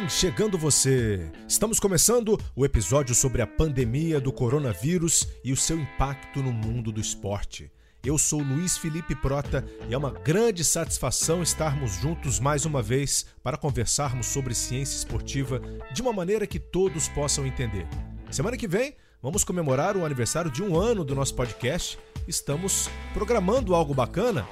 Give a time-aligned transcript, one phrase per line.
[0.00, 1.30] Vem chegando você!
[1.46, 6.90] Estamos começando o episódio sobre a pandemia do coronavírus e o seu impacto no mundo
[6.90, 7.70] do esporte.
[8.02, 13.26] Eu sou Luiz Felipe Prota e é uma grande satisfação estarmos juntos mais uma vez
[13.42, 15.60] para conversarmos sobre ciência esportiva
[15.92, 17.86] de uma maneira que todos possam entender.
[18.30, 21.98] Semana que vem vamos comemorar o aniversário de um ano do nosso podcast.
[22.26, 24.48] Estamos programando algo bacana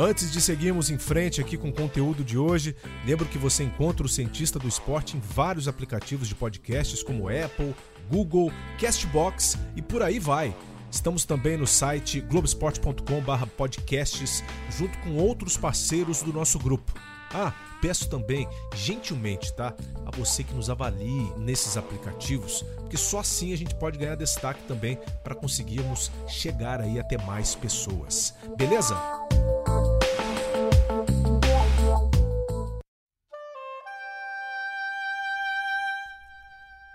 [0.00, 4.06] Antes de seguirmos em frente aqui com o conteúdo de hoje, lembro que você encontra
[4.06, 7.74] o Cientista do Esporte em vários aplicativos de podcasts como Apple,
[8.08, 10.54] Google, Castbox e por aí vai.
[10.88, 16.92] Estamos também no site globesport.com/podcasts junto com outros parceiros do nosso grupo.
[17.34, 19.74] Ah, peço também, gentilmente, tá?
[20.06, 24.62] A você que nos avalie nesses aplicativos, porque só assim a gente pode ganhar destaque
[24.62, 28.32] também para conseguirmos chegar aí até mais pessoas.
[28.56, 28.96] Beleza?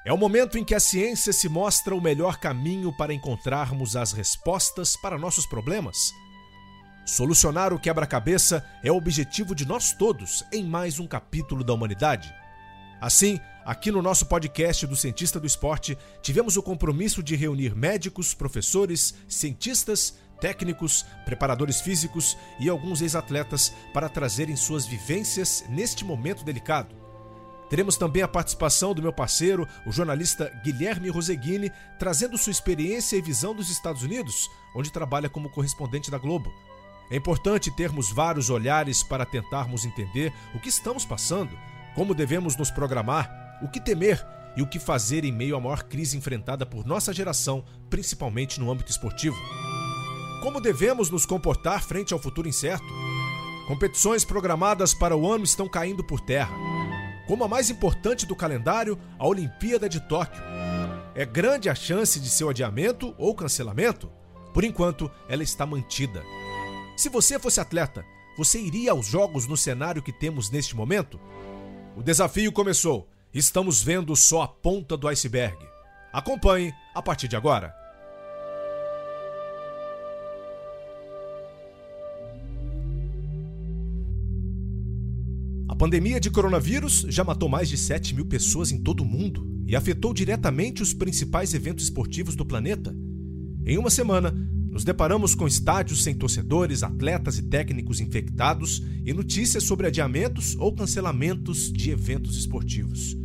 [0.05, 4.11] É o momento em que a ciência se mostra o melhor caminho para encontrarmos as
[4.11, 6.11] respostas para nossos problemas.
[7.05, 12.33] Solucionar o quebra-cabeça é o objetivo de nós todos em mais um capítulo da humanidade.
[12.99, 18.33] Assim, aqui no nosso podcast do Cientista do Esporte, tivemos o compromisso de reunir médicos,
[18.33, 27.02] professores, cientistas, técnicos, preparadores físicos e alguns ex-atletas para trazerem suas vivências neste momento delicado.
[27.73, 33.21] Teremos também a participação do meu parceiro, o jornalista Guilherme Roseguini, trazendo sua experiência e
[33.21, 36.53] visão dos Estados Unidos, onde trabalha como correspondente da Globo.
[37.09, 41.57] É importante termos vários olhares para tentarmos entender o que estamos passando,
[41.95, 44.23] como devemos nos programar, o que temer
[44.55, 48.71] e o que fazer em meio à maior crise enfrentada por nossa geração, principalmente no
[48.71, 49.35] âmbito esportivo.
[50.43, 52.85] Como devemos nos comportar frente ao futuro incerto?
[53.67, 56.53] Competições programadas para o ano estão caindo por terra
[57.27, 60.41] como a mais importante do calendário, a Olimpíada de Tóquio.
[61.15, 64.11] É grande a chance de seu adiamento ou cancelamento?
[64.53, 66.23] Por enquanto, ela está mantida.
[66.97, 68.05] Se você fosse atleta,
[68.37, 71.19] você iria aos Jogos no cenário que temos neste momento?
[71.95, 73.07] O desafio começou.
[73.33, 75.57] Estamos vendo só a ponta do iceberg.
[76.11, 77.82] Acompanhe a partir de agora.
[85.73, 89.43] A pandemia de coronavírus já matou mais de 7 mil pessoas em todo o mundo
[89.65, 92.95] e afetou diretamente os principais eventos esportivos do planeta.
[93.65, 94.31] Em uma semana,
[94.69, 100.75] nos deparamos com estádios sem torcedores, atletas e técnicos infectados e notícias sobre adiamentos ou
[100.75, 103.17] cancelamentos de eventos esportivos.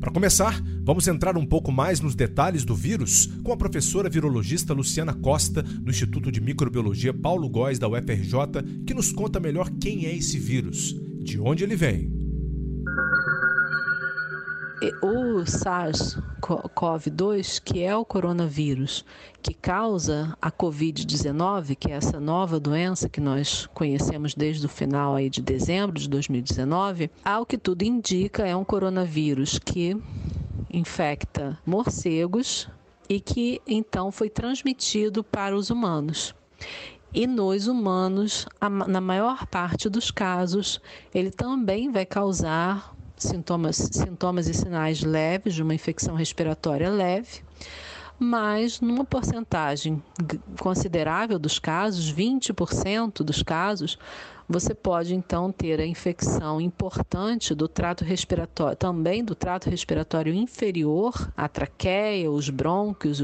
[0.00, 4.72] Para começar, vamos entrar um pouco mais nos detalhes do vírus com a professora virologista
[4.72, 10.06] Luciana Costa, do Instituto de Microbiologia Paulo Góes da UFRJ, que nos conta melhor quem
[10.06, 12.14] é esse vírus de onde ele vem.
[15.02, 19.04] O SARS-CoV-2, que é o coronavírus
[19.42, 25.16] que causa a COVID-19, que é essa nova doença que nós conhecemos desde o final
[25.16, 30.00] aí de dezembro de 2019, ao que tudo indica, é um coronavírus que
[30.70, 32.68] infecta morcegos
[33.08, 36.32] e que então foi transmitido para os humanos.
[37.18, 38.44] E nos humanos,
[38.86, 40.78] na maior parte dos casos,
[41.14, 47.40] ele também vai causar sintomas, sintomas e sinais leves de uma infecção respiratória leve,
[48.18, 50.02] mas numa porcentagem
[50.60, 53.96] considerável dos casos, 20% dos casos,
[54.48, 61.32] você pode então ter a infecção importante do trato respiratório, também do trato respiratório inferior,
[61.36, 63.20] a traqueia, os brônquios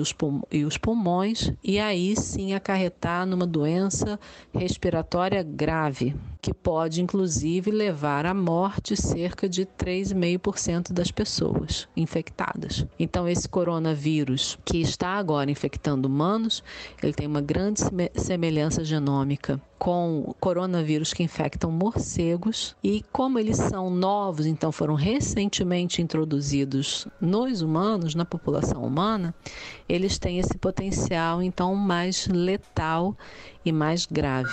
[0.51, 4.19] e os pulmões, e aí sim acarretar numa doença
[4.53, 12.85] respiratória grave, que pode inclusive levar à morte cerca de 3,5% das pessoas infectadas.
[12.99, 16.65] Então esse coronavírus que está agora infectando humanos,
[17.01, 17.81] ele tem uma grande
[18.17, 26.03] semelhança genômica com coronavírus que infectam morcegos e como eles são novos, então foram recentemente
[26.03, 29.33] introduzidos nos humanos, na população humana,
[29.89, 33.17] eles têm esse potencial então mais letal
[33.65, 34.53] e mais grave.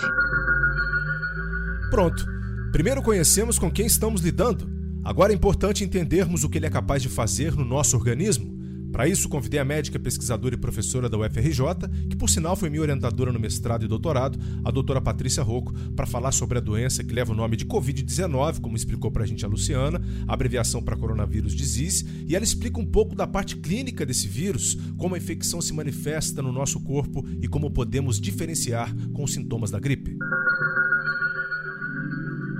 [1.90, 2.24] Pronto.
[2.70, 4.70] Primeiro conhecemos com quem estamos lidando.
[5.02, 8.60] Agora é importante entendermos o que ele é capaz de fazer no nosso organismo.
[8.92, 11.64] Para isso, convidei a médica, pesquisadora e professora da UFRJ,
[12.08, 16.06] que por sinal foi minha orientadora no mestrado e doutorado, a doutora Patrícia Rocco, para
[16.06, 19.44] falar sobre a doença que leva o nome de Covid-19, como explicou para a gente
[19.44, 24.04] a Luciana, a abreviação para coronavírus disease, e ela explica um pouco da parte clínica
[24.04, 29.22] desse vírus, como a infecção se manifesta no nosso corpo e como podemos diferenciar com
[29.22, 30.16] os sintomas da gripe.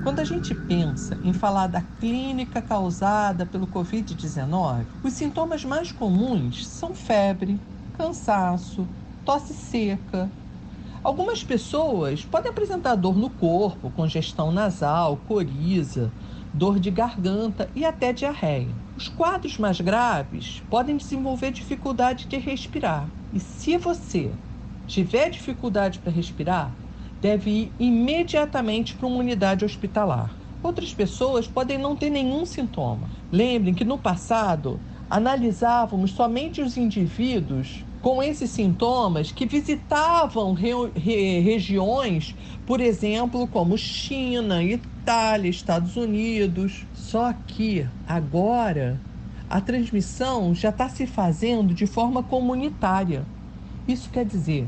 [0.03, 6.67] Quando a gente pensa em falar da clínica causada pelo Covid-19, os sintomas mais comuns
[6.67, 7.61] são febre,
[7.99, 8.89] cansaço,
[9.27, 10.31] tosse seca.
[11.05, 16.11] Algumas pessoas podem apresentar dor no corpo, congestão nasal, coriza,
[16.55, 18.75] dor de garganta e até diarreia.
[18.97, 23.07] Os quadros mais graves podem desenvolver dificuldade de respirar.
[23.35, 24.33] E se você
[24.87, 26.75] tiver dificuldade para respirar,
[27.21, 30.35] deve ir imediatamente para uma unidade hospitalar.
[30.63, 33.09] Outras pessoas podem não ter nenhum sintoma.
[33.33, 34.79] Lembrem que no passado
[35.09, 42.35] analisávamos somente os indivíduos com esses sintomas que visitavam re re regiões,
[42.67, 46.87] por exemplo, como China, Itália, Estados Unidos.
[46.95, 49.01] Só que agora
[49.49, 53.25] a transmissão já está se fazendo de forma comunitária.
[53.89, 54.67] Isso quer dizer,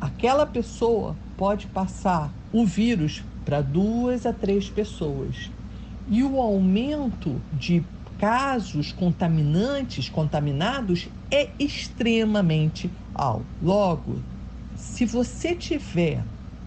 [0.00, 5.50] aquela pessoa pode passar o vírus para duas a três pessoas.
[6.06, 7.82] E o aumento de
[8.18, 13.46] casos contaminantes, contaminados, é extremamente alto.
[13.62, 14.16] Logo,
[14.76, 16.22] se você tiver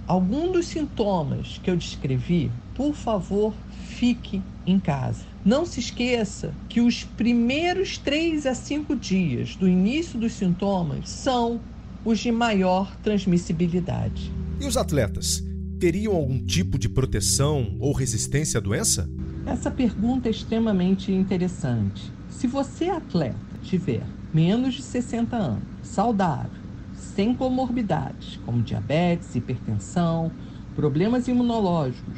[0.08, 5.24] algum dos sintomas que eu descrevi, por favor, fique em casa.
[5.46, 11.62] Não se esqueça que os primeiros três a cinco dias do início dos sintomas são
[12.04, 14.43] os de maior transmissibilidade.
[14.64, 15.44] E os atletas
[15.78, 19.10] teriam algum tipo de proteção ou resistência à doença?
[19.46, 22.10] Essa pergunta é extremamente interessante.
[22.30, 26.62] Se você, atleta, tiver menos de 60 anos, saudável,
[26.96, 30.32] sem comorbidades, como diabetes, hipertensão,
[30.78, 32.18] problemas imunológicos,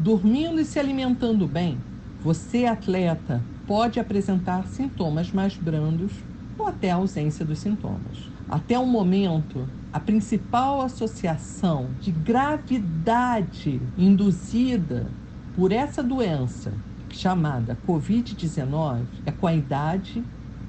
[0.00, 1.76] dormindo e se alimentando bem,
[2.24, 6.12] você, atleta, pode apresentar sintomas mais brandos
[6.58, 8.30] ou até a ausência dos sintomas.
[8.48, 15.06] Até o momento, a principal associação de gravidade induzida
[15.54, 16.72] por essa doença
[17.10, 20.24] chamada Covid-19 é com a idade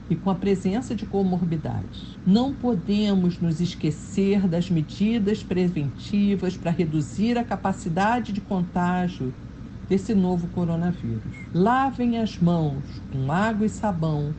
[0.10, 2.18] e com a presença de comorbidades.
[2.28, 9.34] Não podemos nos esquecer das medidas preventivas para reduzir a capacidade de contágio
[9.88, 11.34] desse novo coronavírus.
[11.54, 14.34] Lavem as mãos com água e sabão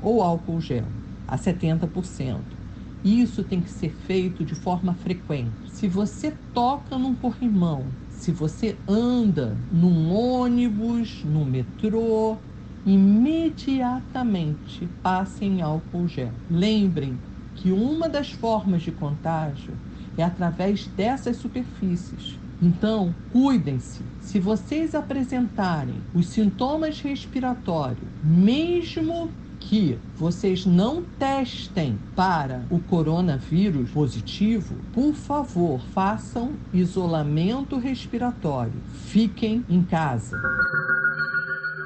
[0.00, 0.86] ou álcool gel
[1.28, 2.59] a 70%.
[3.04, 5.50] Isso tem que ser feito de forma frequente.
[5.72, 12.36] Se você toca num corrimão, se você anda num ônibus, no metrô,
[12.84, 16.32] imediatamente passe em álcool gel.
[16.50, 17.18] Lembrem
[17.54, 19.74] que uma das formas de contágio
[20.16, 22.38] é através dessas superfícies.
[22.62, 24.02] Então, cuidem-se.
[24.20, 29.30] Se vocês apresentarem os sintomas respiratórios, mesmo
[29.70, 38.72] que vocês não testem para o coronavírus positivo, por favor, façam isolamento respiratório.
[39.06, 40.36] Fiquem em casa.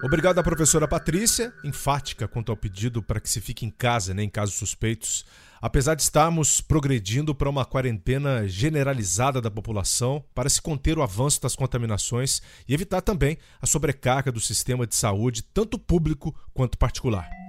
[0.03, 4.23] Obrigado à professora Patrícia, enfática quanto ao pedido para que se fique em casa, né,
[4.23, 5.27] em casos suspeitos.
[5.61, 11.41] Apesar de estarmos progredindo para uma quarentena generalizada da população para se conter o avanço
[11.43, 17.44] das contaminações e evitar também a sobrecarga do sistema de saúde, tanto público quanto particular.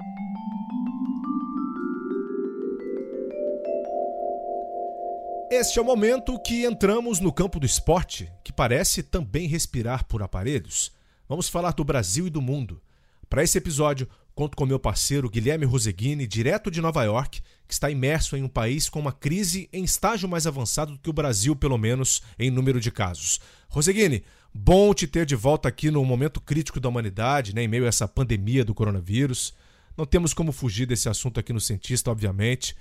[5.57, 10.21] Este é o momento que entramos no campo do esporte, que parece também respirar por
[10.21, 10.91] aparelhos.
[11.29, 12.81] Vamos falar do Brasil e do mundo.
[13.29, 17.89] Para esse episódio, conto com meu parceiro Guilherme Roseguini, direto de Nova York, que está
[17.89, 21.55] imerso em um país com uma crise em estágio mais avançado do que o Brasil,
[21.55, 23.39] pelo menos em número de casos.
[23.69, 27.85] Roseguini, bom te ter de volta aqui no momento crítico da humanidade, né, em meio
[27.85, 29.53] a essa pandemia do coronavírus.
[29.95, 32.75] Não temos como fugir desse assunto aqui no Cientista, obviamente.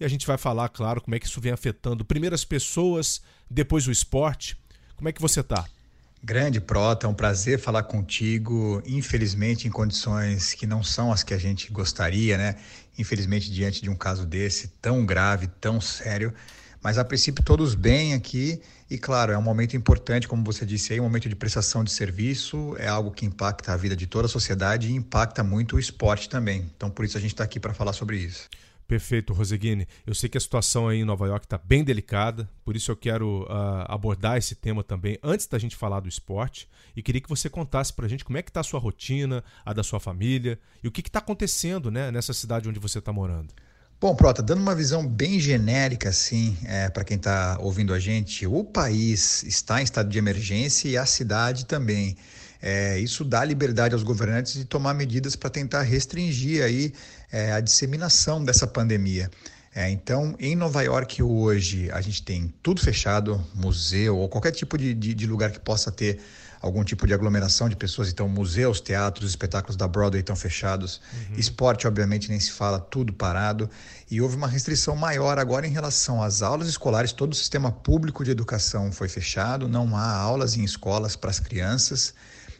[0.00, 3.20] E a gente vai falar, claro, como é que isso vem afetando primeiro as pessoas,
[3.50, 4.56] depois o esporte.
[4.96, 5.66] Como é que você está?
[6.24, 8.82] Grande Prota, é um prazer falar contigo.
[8.86, 12.56] Infelizmente, em condições que não são as que a gente gostaria, né?
[12.98, 16.32] Infelizmente, diante de um caso desse tão grave, tão sério.
[16.82, 18.60] Mas a princípio, todos bem aqui.
[18.90, 21.90] E claro, é um momento importante, como você disse aí, um momento de prestação de
[21.90, 22.74] serviço.
[22.78, 26.26] É algo que impacta a vida de toda a sociedade e impacta muito o esporte
[26.26, 26.70] também.
[26.74, 28.48] Então, por isso, a gente está aqui para falar sobre isso.
[28.90, 29.86] Perfeito, Roseguini.
[30.04, 32.96] Eu sei que a situação aí em Nova York está bem delicada, por isso eu
[32.96, 37.28] quero uh, abordar esse tema também antes da gente falar do esporte e queria que
[37.28, 40.00] você contasse para a gente como é que está a sua rotina, a da sua
[40.00, 43.54] família e o que está acontecendo né, nessa cidade onde você está morando.
[44.00, 48.44] Bom, Prota, dando uma visão bem genérica, assim, é, para quem está ouvindo a gente,
[48.44, 52.16] o país está em estado de emergência e a cidade também.
[52.62, 56.92] É, isso dá liberdade aos governantes de tomar medidas para tentar restringir aí
[57.32, 59.30] é, a disseminação dessa pandemia.
[59.74, 64.76] É, então, em Nova York hoje, a gente tem tudo fechado, museu ou qualquer tipo
[64.76, 66.20] de, de, de lugar que possa ter
[66.60, 68.10] algum tipo de aglomeração de pessoas.
[68.10, 71.00] Então, museus, teatros, espetáculos da Broadway estão fechados.
[71.12, 71.36] Uhum.
[71.38, 73.70] Esporte, obviamente, nem se fala, tudo parado.
[74.10, 77.12] E houve uma restrição maior agora em relação às aulas escolares.
[77.12, 81.40] Todo o sistema público de educação foi fechado, não há aulas em escolas para as
[81.40, 82.12] crianças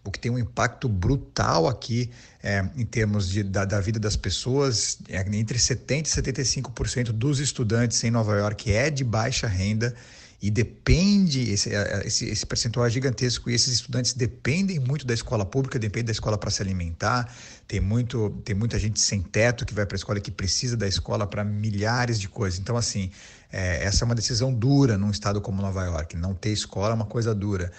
[0.05, 2.11] o que tem um impacto brutal aqui
[2.43, 4.99] é, em termos de, da, da, vida das pessoas.
[5.09, 9.95] É, entre 70% e 75% dos estudantes em Nova York é de baixa renda
[10.43, 15.07] e depende, esse, é, é, esse, esse, percentual é gigantesco e esses estudantes dependem muito
[15.07, 17.31] da escola pública, dependem da escola para se alimentar,
[17.69, 20.89] tem, muito, tem muita gente sem teto que vai para a escola que precisa da
[20.89, 22.59] escola para milhares de coisas.
[22.59, 23.11] Então, assim,
[23.53, 26.95] é, essa é uma decisão dura num estado como Nova York, não ter escola é
[26.95, 27.71] uma coisa dura.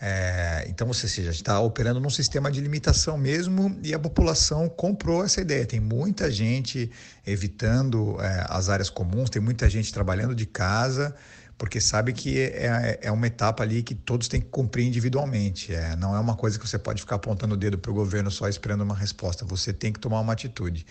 [0.00, 5.24] É, então, ou seja, está operando num sistema de limitação mesmo e a população comprou
[5.24, 5.64] essa ideia.
[5.64, 6.90] Tem muita gente
[7.26, 11.14] evitando é, as áreas comuns, tem muita gente trabalhando de casa
[11.58, 15.74] porque sabe que é, é uma etapa ali que todos têm que cumprir individualmente.
[15.74, 18.30] É, não é uma coisa que você pode ficar apontando o dedo para o governo
[18.30, 19.44] só esperando uma resposta.
[19.46, 20.84] Você tem que tomar uma atitude.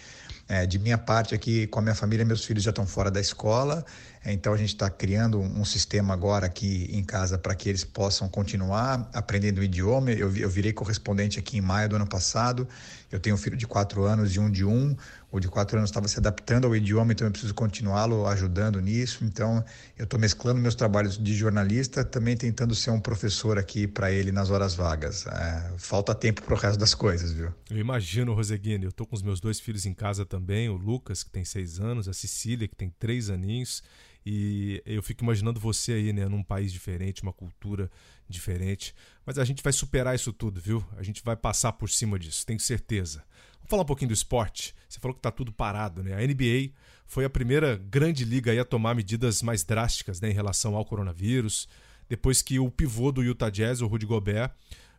[0.47, 3.19] É, de minha parte aqui, com a minha família, meus filhos já estão fora da
[3.19, 7.69] escola, é, então a gente está criando um sistema agora aqui em casa para que
[7.69, 10.11] eles possam continuar aprendendo o idioma.
[10.11, 12.67] Eu, eu virei correspondente aqui em maio do ano passado.
[13.11, 14.95] Eu tenho um filho de quatro anos e um de um.
[15.31, 19.23] O de quatro anos estava se adaptando ao idioma, então eu preciso continuá-lo ajudando nisso.
[19.23, 19.63] Então
[19.97, 24.31] eu estou mesclando meus trabalhos de jornalista, também tentando ser um professor aqui para ele
[24.31, 25.27] nas horas vagas.
[25.27, 27.53] É, falta tempo para o resto das coisas, viu?
[27.69, 28.85] Eu imagino, Roseguini.
[28.85, 31.79] Eu estou com os meus dois filhos em casa também, o Lucas, que tem seis
[31.79, 33.83] anos, a Cecília, que tem três aninhos.
[34.25, 37.91] E eu fico imaginando você aí, né, num país diferente, uma cultura
[38.27, 38.95] diferente.
[39.25, 40.83] Mas a gente vai superar isso tudo, viu?
[40.97, 43.23] A gente vai passar por cima disso, tenho certeza.
[43.57, 44.73] Vamos falar um pouquinho do esporte.
[44.89, 46.13] Você falou que está tudo parado, né?
[46.13, 46.71] A NBA
[47.05, 51.67] foi a primeira grande liga a tomar medidas mais drásticas né, em relação ao coronavírus,
[52.09, 54.51] depois que o pivô do Utah Jazz, o Rudy Gobert,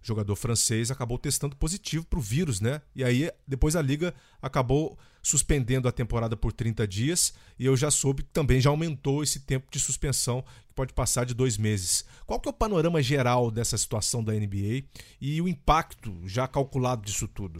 [0.06, 2.80] jogador francês, acabou testando positivo para o vírus, né?
[2.94, 7.90] E aí depois a liga acabou suspendendo a temporada por 30 dias e eu já
[7.90, 12.04] soube que também já aumentou esse tempo de suspensão, que pode passar de dois meses.
[12.24, 14.84] Qual que é o panorama geral dessa situação da NBA
[15.20, 17.58] e o impacto já calculado disso tudo?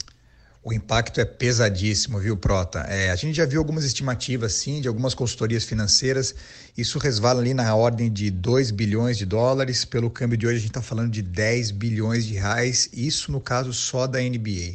[0.68, 2.80] O impacto é pesadíssimo, viu, Prota?
[2.88, 6.34] É, a gente já viu algumas estimativas, sim, de algumas consultorias financeiras.
[6.76, 9.84] Isso resvala ali na ordem de 2 bilhões de dólares.
[9.84, 12.90] Pelo câmbio de hoje, a gente está falando de 10 bilhões de reais.
[12.92, 14.74] Isso no caso só da NBA.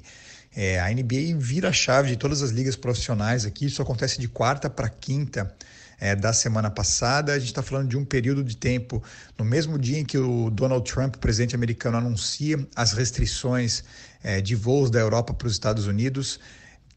[0.55, 3.65] É, a NBA vira a chave de todas as ligas profissionais aqui.
[3.65, 5.53] Isso acontece de quarta para quinta
[6.01, 7.31] é, da semana passada.
[7.31, 9.01] A gente está falando de um período de tempo,
[9.37, 13.83] no mesmo dia em que o Donald Trump, presidente americano, anuncia as restrições
[14.23, 16.39] é, de voos da Europa para os Estados Unidos.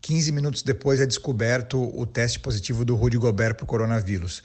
[0.00, 4.42] 15 minutos depois é descoberto o teste positivo do Rudy Gobert para o coronavírus.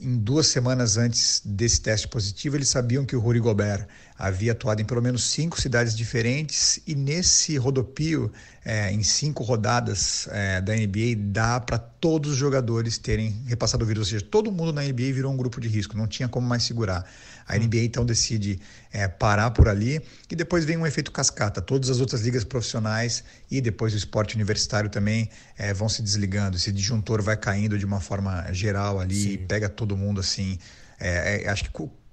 [0.00, 3.86] Em duas semanas antes desse teste positivo, eles sabiam que o Rudy Gobert
[4.18, 8.32] havia atuado em pelo menos cinco cidades diferentes e nesse rodopio,
[8.64, 13.86] é, em cinco rodadas é, da NBA, dá para todos os jogadores terem repassado o
[13.86, 14.08] vírus.
[14.08, 16.64] Ou seja, todo mundo na NBA virou um grupo de risco, não tinha como mais
[16.64, 17.08] segurar.
[17.46, 18.60] A NBA então decide
[18.92, 21.62] é, parar por ali e depois vem um efeito cascata.
[21.62, 26.56] Todas as outras ligas profissionais e depois o esporte universitário também é, vão se desligando.
[26.56, 29.38] Esse disjuntor vai caindo de uma forma geral ali Sim.
[29.48, 30.58] pega todo mundo assim.
[31.00, 31.70] É, é, acho que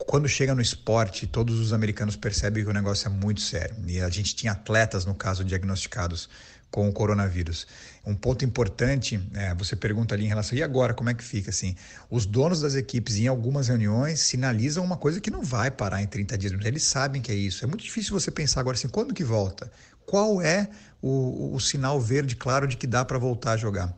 [0.07, 3.75] quando chega no esporte, todos os americanos percebem que o negócio é muito sério.
[3.87, 6.29] E a gente tinha atletas, no caso, diagnosticados
[6.69, 7.65] com o coronavírus.
[8.05, 11.49] Um ponto importante, é, você pergunta ali em relação, e agora, como é que fica?
[11.49, 11.75] Assim,
[12.09, 16.07] os donos das equipes, em algumas reuniões, sinalizam uma coisa que não vai parar em
[16.07, 16.53] 30 dias.
[16.65, 17.63] Eles sabem que é isso.
[17.63, 19.71] É muito difícil você pensar agora assim, quando que volta?
[20.05, 20.69] Qual é
[21.01, 23.95] o, o sinal verde claro de que dá para voltar a jogar?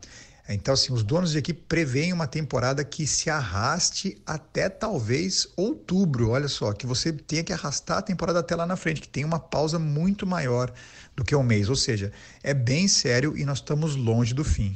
[0.48, 6.30] Então, assim, os donos de equipe preveem uma temporada que se arraste até talvez outubro.
[6.30, 9.24] Olha só, que você tenha que arrastar a temporada até lá na frente, que tem
[9.24, 10.72] uma pausa muito maior
[11.14, 11.68] do que um mês.
[11.68, 12.12] Ou seja,
[12.42, 14.74] é bem sério e nós estamos longe do fim.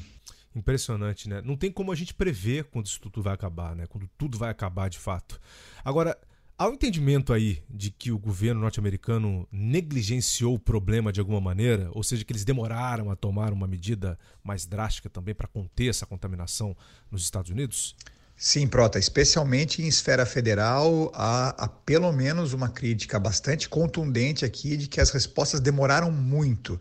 [0.55, 1.41] Impressionante, né?
[1.43, 3.87] Não tem como a gente prever quando isso tudo vai acabar, né?
[3.87, 5.41] Quando tudo vai acabar de fato.
[5.83, 6.19] Agora,
[6.63, 11.91] Há um entendimento aí de que o governo norte-americano negligenciou o problema de alguma maneira,
[11.91, 16.07] ou seja, que eles demoraram a tomar uma medida mais drástica também para conter essa
[16.07, 16.77] contaminação
[17.11, 17.97] nos Estados Unidos?
[18.37, 24.77] Sim, Prota, especialmente em esfera federal, há, há, pelo menos uma crítica bastante contundente aqui
[24.77, 26.79] de que as respostas demoraram muito,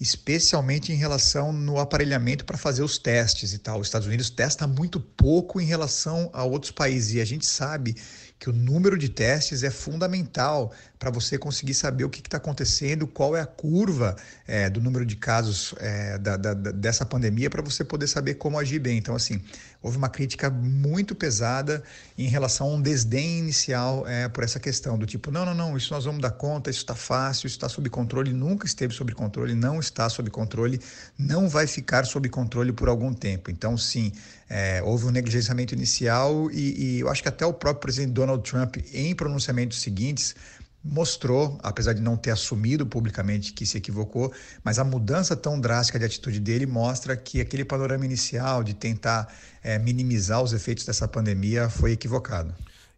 [0.00, 3.80] especialmente em relação no aparelhamento para fazer os testes e tal.
[3.80, 7.94] Os Estados Unidos testa muito pouco em relação a outros países e a gente sabe
[8.40, 13.06] que o número de testes é fundamental para você conseguir saber o que está acontecendo,
[13.06, 14.16] qual é a curva
[14.48, 18.58] é, do número de casos é, da, da, dessa pandemia, para você poder saber como
[18.58, 18.96] agir bem.
[18.96, 19.42] Então, assim,
[19.82, 21.82] houve uma crítica muito pesada
[22.16, 25.76] em relação a um desdém inicial é, por essa questão do tipo, não, não, não,
[25.76, 29.12] isso nós vamos dar conta, isso está fácil, isso está sob controle, nunca esteve sob
[29.12, 30.80] controle, não está sob controle,
[31.18, 33.50] não vai ficar sob controle por algum tempo.
[33.50, 34.12] Então, sim,
[34.50, 38.42] é, houve um negligenciamento inicial e, e eu acho que até o próprio presidente Donald
[38.42, 40.34] Trump, em pronunciamentos seguintes,
[40.82, 44.32] mostrou, apesar de não ter assumido publicamente que se equivocou,
[44.64, 49.32] mas a mudança tão drástica de atitude dele mostra que aquele panorama inicial de tentar
[49.62, 52.52] é, minimizar os efeitos dessa pandemia foi equivocado.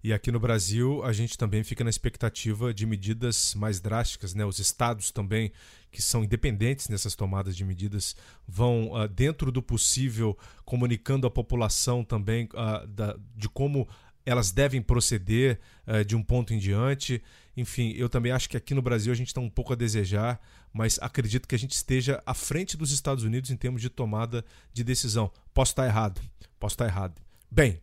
[0.05, 4.45] E aqui no Brasil, a gente também fica na expectativa de medidas mais drásticas, né?
[4.45, 5.53] Os estados também,
[5.93, 8.17] que são independentes nessas tomadas de medidas,
[8.49, 13.87] vão, uh, dentro do possível, comunicando à população também uh, da, de como
[14.25, 17.23] elas devem proceder uh, de um ponto em diante.
[17.55, 20.41] Enfim, eu também acho que aqui no Brasil a gente está um pouco a desejar,
[20.73, 24.43] mas acredito que a gente esteja à frente dos Estados Unidos em termos de tomada
[24.73, 25.31] de decisão.
[25.53, 26.23] Posso estar errado,
[26.59, 27.21] posso estar errado.
[27.51, 27.79] Bem,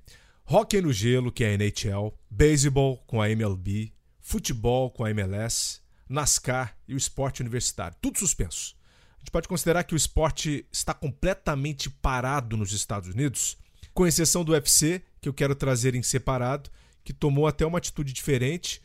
[0.45, 5.81] hockey no gelo, que é a NHL, beisebol com a MLB, futebol com a MLS,
[6.09, 8.75] NASCAR e o esporte universitário, tudo suspenso.
[9.15, 13.57] A gente pode considerar que o esporte está completamente parado nos Estados Unidos,
[13.93, 16.69] com exceção do UFC, que eu quero trazer em separado,
[17.03, 18.81] que tomou até uma atitude diferente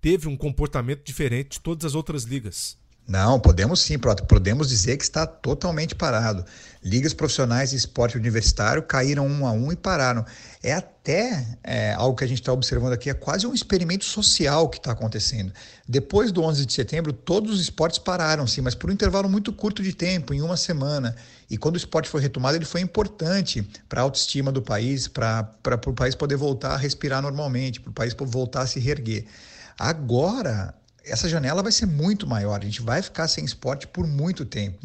[0.00, 2.78] teve um comportamento diferente de todas as outras ligas.
[3.08, 6.44] Não, podemos sim, podemos dizer que está totalmente parado.
[6.84, 10.26] Ligas profissionais de esporte universitário caíram um a um e pararam.
[10.62, 14.68] É até é, algo que a gente está observando aqui, é quase um experimento social
[14.68, 15.54] que está acontecendo.
[15.88, 19.54] Depois do 11 de setembro, todos os esportes pararam, sim, mas por um intervalo muito
[19.54, 21.16] curto de tempo, em uma semana.
[21.48, 25.48] E quando o esporte foi retomado, ele foi importante para a autoestima do país, para
[25.86, 29.24] o país poder voltar a respirar normalmente, para o país voltar a se reerguer.
[29.78, 30.74] Agora,
[31.10, 32.60] essa janela vai ser muito maior.
[32.60, 34.78] A gente vai ficar sem esporte por muito tempo.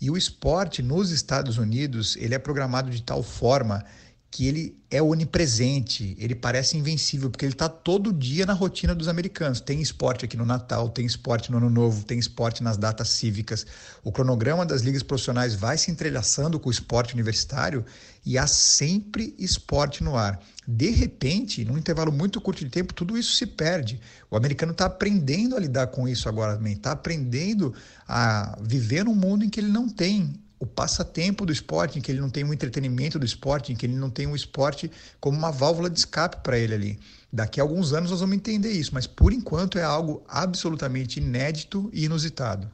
[0.00, 3.84] E o esporte nos Estados Unidos, ele é programado de tal forma
[4.30, 9.08] que ele é onipresente, ele parece invencível, porque ele está todo dia na rotina dos
[9.08, 9.60] americanos.
[9.60, 13.66] Tem esporte aqui no Natal, tem esporte no Ano Novo, tem esporte nas datas cívicas.
[14.04, 17.84] O cronograma das ligas profissionais vai se entrelaçando com o esporte universitário
[18.24, 20.40] e há sempre esporte no ar.
[20.66, 24.00] De repente, num intervalo muito curto de tempo, tudo isso se perde.
[24.30, 27.72] O americano está aprendendo a lidar com isso agora também, está aprendendo
[28.06, 30.34] a viver num mundo em que ele não tem
[30.66, 33.86] o passatempo do esporte, em que ele não tem um entretenimento do esporte, em que
[33.86, 37.00] ele não tem um esporte como uma válvula de escape para ele ali.
[37.32, 41.88] Daqui a alguns anos nós vamos entender isso, mas por enquanto é algo absolutamente inédito
[41.92, 42.70] e inusitado.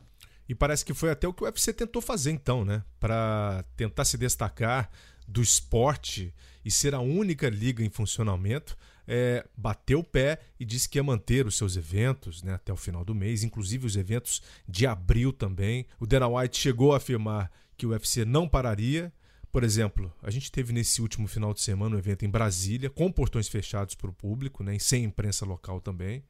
[0.48, 2.82] E parece que foi até o que o UFC tentou fazer então, né?
[2.98, 4.90] Para tentar se destacar
[5.28, 8.76] do esporte e ser a única liga em funcionamento,
[9.06, 12.76] é, bateu o pé e disse que ia manter os seus eventos né, até o
[12.76, 15.86] final do mês, inclusive os eventos de abril também.
[15.98, 17.50] O Dana White chegou a afirmar
[17.82, 19.12] que o UFC não pararia.
[19.50, 23.10] Por exemplo, a gente teve nesse último final de semana um evento em Brasília, com
[23.10, 26.22] portões fechados para o público, né, sem imprensa local também.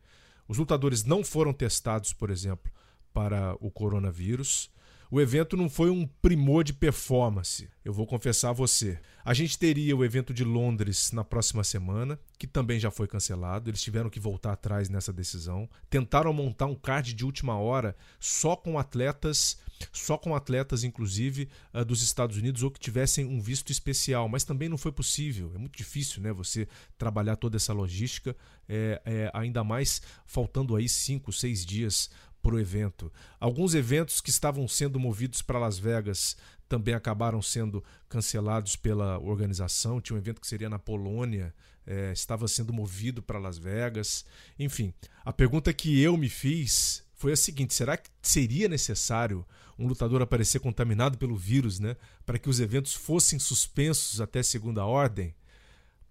[0.49, 2.73] Os lutadores não foram testados, por exemplo,
[3.13, 4.71] para o coronavírus.
[5.11, 8.99] O evento não foi um primor de performance, eu vou confessar a você.
[9.23, 13.69] A gente teria o evento de Londres na próxima semana, que também já foi cancelado.
[13.69, 15.69] Eles tiveram que voltar atrás nessa decisão.
[15.91, 19.59] Tentaram montar um card de última hora só com atletas,
[19.93, 24.45] só com atletas, inclusive, uh, dos Estados Unidos ou que tivessem um visto especial, mas
[24.45, 25.53] também não foi possível.
[25.55, 26.33] É muito difícil, né?
[26.33, 26.69] Você
[26.99, 28.37] trabalhar toda essa logística,
[28.69, 32.11] é, é, ainda mais faltando aí cinco, seis dias
[32.43, 33.13] para o evento.
[33.39, 36.37] Alguns eventos que estavam sendo movidos para Las Vegas
[36.69, 40.01] também acabaram sendo cancelados pela organização.
[40.01, 41.55] Tinha um evento que seria na Polônia,
[41.87, 44.25] é, estava sendo movido para Las Vegas.
[44.59, 44.93] Enfim,
[45.25, 49.47] a pergunta que eu me fiz foi a seguinte: será que seria necessário
[49.79, 54.85] um lutador aparecer contaminado pelo vírus, né, para que os eventos fossem suspensos até segunda
[54.85, 55.35] ordem?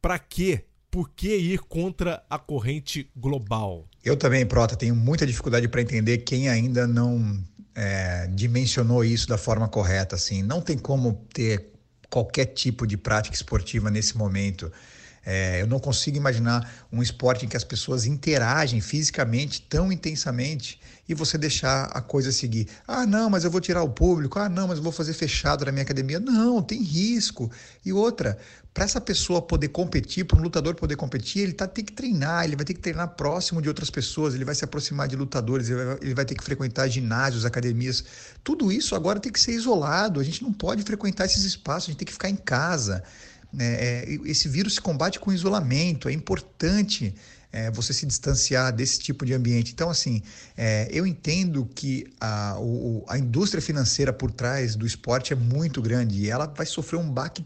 [0.02, 0.66] Para quê?
[0.92, 3.88] por que ir contra a corrente global?
[4.04, 7.42] Eu também, Prota, tenho muita dificuldade para entender quem ainda não
[7.74, 10.18] é, dimensionou isso da forma correta.
[10.18, 11.72] Assim, não tem como ter
[12.10, 14.70] qualquer tipo de prática esportiva nesse momento.
[15.26, 20.80] É, eu não consigo imaginar um esporte em que as pessoas interagem fisicamente tão intensamente
[21.08, 22.68] e você deixar a coisa seguir.
[22.88, 24.40] Ah, não, mas eu vou tirar o público.
[24.40, 26.20] Ah, não, mas eu vou fazer fechado na minha academia.
[26.20, 27.52] Não, tem risco.
[27.86, 28.38] E outra,
[28.74, 32.46] para essa pessoa poder competir, para um lutador poder competir, ele tá, tem que treinar,
[32.46, 35.70] ele vai ter que treinar próximo de outras pessoas, ele vai se aproximar de lutadores,
[35.70, 38.04] ele vai, ele vai ter que frequentar ginásios, academias.
[38.44, 40.20] Tudo isso agora tem que ser isolado.
[40.20, 43.04] A gente não pode frequentar esses espaços, a gente tem que ficar em casa.
[43.58, 47.14] É, é, esse vírus se combate com isolamento, é importante
[47.52, 49.74] é, você se distanciar desse tipo de ambiente.
[49.74, 50.22] Então, assim,
[50.56, 55.82] é, eu entendo que a, o, a indústria financeira por trás do esporte é muito
[55.82, 57.46] grande e ela vai sofrer um baque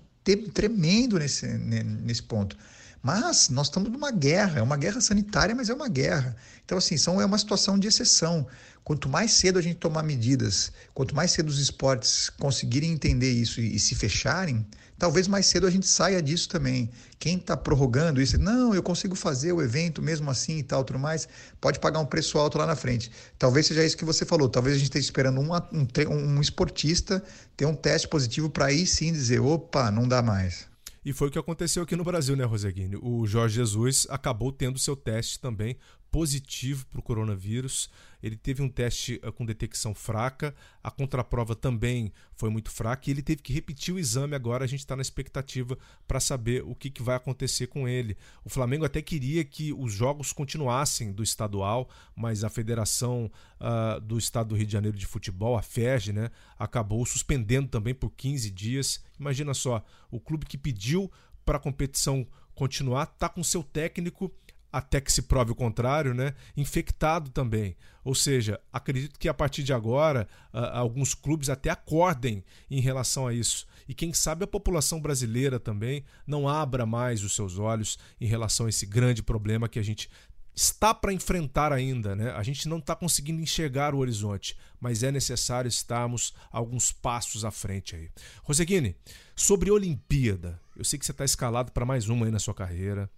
[0.54, 2.58] tremendo nesse, nesse ponto.
[3.06, 6.36] Mas nós estamos numa guerra, é uma guerra sanitária, mas é uma guerra.
[6.66, 8.48] Então, assim, são, é uma situação de exceção.
[8.84, 13.62] Quanto mais cedo a gente tomar medidas, quanto mais cedo os esportes conseguirem entender isso
[13.62, 14.66] e, e se fecharem,
[14.98, 16.90] talvez mais cedo a gente saia disso também.
[17.20, 20.98] Quem está prorrogando isso, não, eu consigo fazer o evento mesmo assim e tal, tudo
[20.98, 21.28] mais,
[21.62, 23.12] pode pagar um preço alto lá na frente.
[23.38, 24.50] Talvez seja isso que você falou.
[24.50, 27.24] Talvez a gente esteja esperando um, um, um esportista
[27.56, 30.74] ter um teste positivo para aí sim dizer, opa, não dá mais.
[31.06, 32.98] E foi o que aconteceu aqui no Brasil, né, Roseguini?
[33.00, 35.78] O Jorge Jesus acabou tendo seu teste também
[36.10, 37.92] positivo para o coronavírus.
[38.26, 43.14] Ele teve um teste uh, com detecção fraca, a contraprova também foi muito fraca e
[43.14, 44.34] ele teve que repetir o exame.
[44.34, 48.18] Agora a gente está na expectativa para saber o que, que vai acontecer com ele.
[48.44, 54.18] O Flamengo até queria que os jogos continuassem do estadual, mas a Federação uh, do
[54.18, 58.50] Estado do Rio de Janeiro de Futebol, a FERJ, né, acabou suspendendo também por 15
[58.50, 59.04] dias.
[59.20, 61.12] Imagina só, o clube que pediu
[61.46, 64.34] para a competição continuar está com seu técnico
[64.76, 66.34] até que se prove o contrário, né?
[66.58, 67.78] infectado também.
[68.04, 73.26] Ou seja, acredito que a partir de agora uh, alguns clubes até acordem em relação
[73.26, 73.66] a isso.
[73.88, 78.66] E quem sabe a população brasileira também não abra mais os seus olhos em relação
[78.66, 80.10] a esse grande problema que a gente
[80.54, 82.32] está para enfrentar ainda, né?
[82.32, 87.52] A gente não está conseguindo enxergar o horizonte, mas é necessário estarmos alguns passos à
[87.52, 88.10] frente aí.
[88.44, 88.94] Roseguini,
[89.38, 93.10] sobre Olimpíada, eu sei que você está escalado para mais uma aí na sua carreira.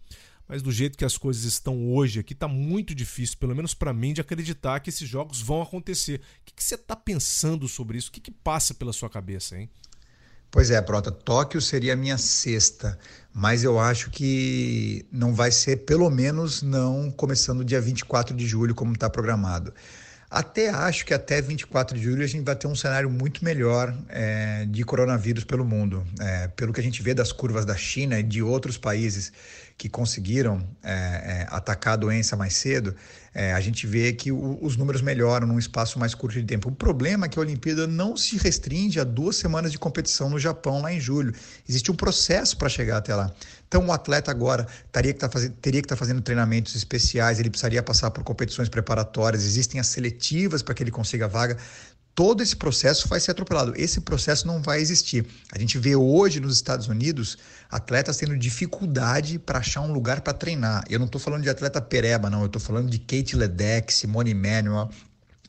[0.47, 3.93] Mas do jeito que as coisas estão hoje aqui, está muito difícil, pelo menos para
[3.93, 6.21] mim, de acreditar que esses jogos vão acontecer.
[6.41, 8.09] O que, você está pensando sobre isso?
[8.09, 9.69] O que, que passa pela sua cabeça, hein?
[10.49, 12.97] Pois é, Prota, Tóquio seria a minha sexta,
[13.33, 18.73] mas eu acho que não vai ser, pelo menos não começando dia 24 de julho,
[18.73, 19.73] como está programado.
[20.29, 23.95] Até acho que até 24 de julho a gente vai ter um cenário muito melhor
[24.09, 26.05] é, de coronavírus pelo mundo.
[26.19, 29.31] É, pelo que a gente vê das curvas da China e de outros países
[29.77, 32.95] que conseguiram é, é, atacar a doença mais cedo,
[33.31, 36.69] é, a gente vê que o, os números melhoram num espaço mais curto de tempo.
[36.69, 40.39] O problema é que a Olimpíada não se restringe a duas semanas de competição no
[40.39, 41.31] Japão, lá em julho.
[41.69, 43.31] Existe um processo para chegar até lá.
[43.67, 45.29] Então, o atleta agora teria que tá
[45.61, 49.87] teria que estar tá fazendo treinamentos especiais, ele precisaria passar por competições preparatórias, existem as
[49.87, 51.57] seletivas para que ele consiga a vaga
[52.17, 53.73] todo esse processo vai ser atropelado.
[53.75, 55.23] Esse processo não vai existir.
[55.51, 57.37] A gente vê hoje nos Estados Unidos
[57.69, 60.83] atletas tendo dificuldade para achar um lugar para treinar.
[60.89, 62.39] Eu não estou falando de atleta pereba, não.
[62.39, 64.89] Eu estou falando de Kate Ledeck, Simone Manuel,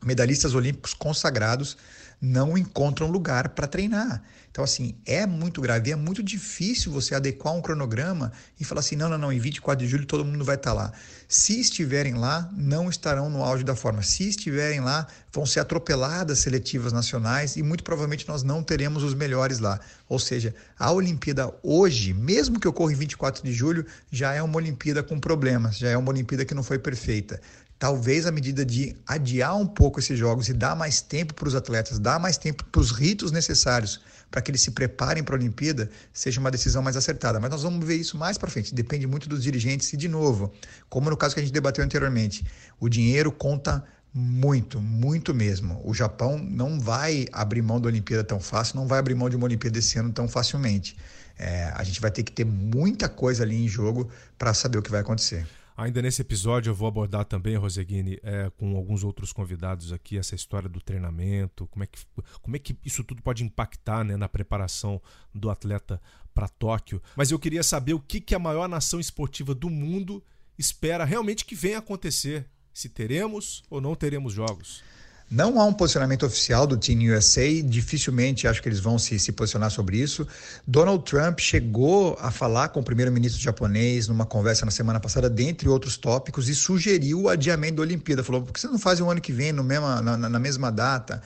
[0.04, 1.78] medalhistas olímpicos consagrados
[2.20, 4.22] não encontram lugar para treinar.
[4.58, 8.96] Então, assim, é muito grave, é muito difícil você adequar um cronograma e falar assim:
[8.96, 10.92] não, não, não, em 24 de julho todo mundo vai estar tá lá.
[11.28, 14.02] Se estiverem lá, não estarão no auge da forma.
[14.02, 19.14] Se estiverem lá, vão ser atropeladas seletivas nacionais e muito provavelmente nós não teremos os
[19.14, 19.78] melhores lá.
[20.08, 24.56] Ou seja, a Olimpíada hoje, mesmo que ocorra em 24 de julho, já é uma
[24.56, 27.40] Olimpíada com problemas, já é uma Olimpíada que não foi perfeita
[27.78, 31.54] talvez a medida de adiar um pouco esses jogos e dar mais tempo para os
[31.54, 35.38] atletas, dar mais tempo para os ritos necessários para que eles se preparem para a
[35.38, 37.40] Olimpíada, seja uma decisão mais acertada.
[37.40, 38.74] Mas nós vamos ver isso mais para frente.
[38.74, 40.52] Depende muito dos dirigentes e, de novo,
[40.88, 42.44] como no caso que a gente debateu anteriormente,
[42.78, 45.80] o dinheiro conta muito, muito mesmo.
[45.84, 49.36] O Japão não vai abrir mão da Olimpíada tão fácil, não vai abrir mão de
[49.36, 50.96] uma Olimpíada esse ano tão facilmente.
[51.38, 54.82] É, a gente vai ter que ter muita coisa ali em jogo para saber o
[54.82, 55.46] que vai acontecer.
[55.78, 60.34] Ainda nesse episódio eu vou abordar também, Roseguini, é, com alguns outros convidados aqui, essa
[60.34, 62.00] história do treinamento, como é que,
[62.42, 65.00] como é que isso tudo pode impactar né, na preparação
[65.32, 66.02] do atleta
[66.34, 67.00] para Tóquio.
[67.14, 70.20] Mas eu queria saber o que, que a maior nação esportiva do mundo
[70.58, 72.44] espera realmente que venha acontecer.
[72.74, 74.82] Se teremos ou não teremos jogos.
[75.30, 79.30] Não há um posicionamento oficial do Team USA, dificilmente acho que eles vão se, se
[79.30, 80.26] posicionar sobre isso.
[80.66, 85.68] Donald Trump chegou a falar com o primeiro-ministro japonês numa conversa na semana passada, dentre
[85.68, 88.24] outros tópicos, e sugeriu o adiamento da Olimpíada.
[88.24, 90.72] Falou: por que você não faz o ano que vem, no mesma, na, na mesma
[90.72, 91.22] data?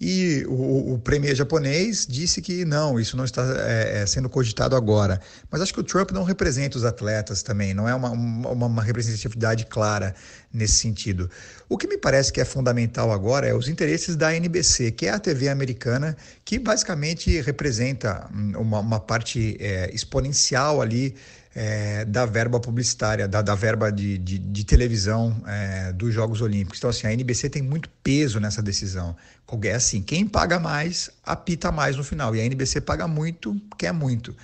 [0.00, 4.74] E o, o premier japonês disse que não, isso não está é, é, sendo cogitado
[4.74, 5.20] agora.
[5.50, 8.82] Mas acho que o Trump não representa os atletas também, não é uma, uma, uma
[8.82, 10.14] representatividade clara
[10.54, 11.28] nesse sentido.
[11.68, 15.10] O que me parece que é fundamental agora é os interesses da NBC, que é
[15.10, 21.16] a TV americana, que basicamente representa uma, uma parte é, exponencial ali
[21.54, 26.78] é, da verba publicitária, da, da verba de, de, de televisão é, dos Jogos Olímpicos.
[26.78, 29.16] Então, assim, a NBC tem muito peso nessa decisão.
[29.62, 32.34] É assim, quem paga mais, apita mais no final.
[32.34, 34.34] E a NBC paga muito, quer muito.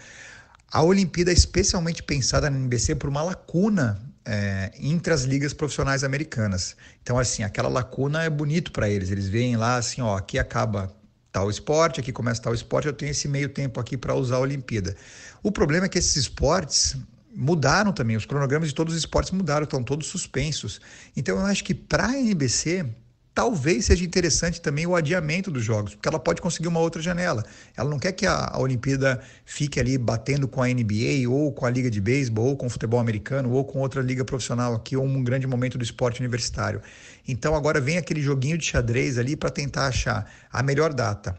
[0.70, 6.04] A Olimpíada é especialmente pensada na NBC por uma lacuna é, entre as ligas profissionais
[6.04, 6.76] americanas.
[7.02, 9.11] Então, assim, aquela lacuna é bonito para eles.
[9.11, 10.94] Eles veem lá assim, ó, aqui acaba
[11.33, 14.40] tal esporte, aqui começa tal esporte, eu tenho esse meio tempo aqui para usar a
[14.40, 14.96] Olimpíada.
[15.42, 16.96] O problema é que esses esportes
[17.35, 20.80] mudaram também, os cronogramas de todos os esportes mudaram, estão todos suspensos.
[21.16, 22.87] Então eu acho que para a NBC
[23.35, 27.45] talvez seja interessante também o adiamento dos jogos, porque ela pode conseguir uma outra janela.
[27.77, 31.66] Ela não quer que a, a Olimpíada fique ali batendo com a NBA ou com
[31.66, 34.97] a Liga de Beisebol ou com o futebol americano ou com outra liga profissional aqui
[34.97, 36.81] ou um grande momento do esporte universitário.
[37.27, 41.37] Então agora vem aquele joguinho de xadrez ali para tentar achar a melhor data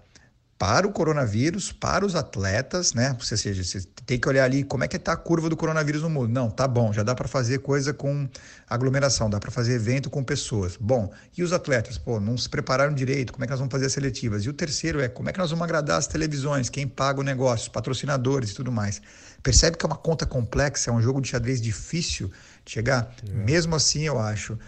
[0.62, 3.16] para o coronavírus, para os atletas, né?
[3.18, 6.04] Ou seja, você tem que olhar ali como é que está a curva do coronavírus
[6.04, 6.32] no mundo.
[6.32, 8.30] Não, tá bom, já dá para fazer coisa com
[8.70, 10.78] aglomeração, dá para fazer evento com pessoas.
[10.80, 11.98] Bom, e os atletas?
[11.98, 14.46] Pô, não se prepararam direito, como é que nós vamos fazer as seletivas?
[14.46, 17.24] E o terceiro é como é que nós vamos agradar as televisões, quem paga o
[17.24, 19.02] negócio, os patrocinadores e tudo mais.
[19.42, 22.30] Percebe que é uma conta complexa, é um jogo de xadrez difícil
[22.64, 23.12] de chegar?
[23.28, 23.34] É.
[23.34, 24.60] Mesmo assim, eu acho,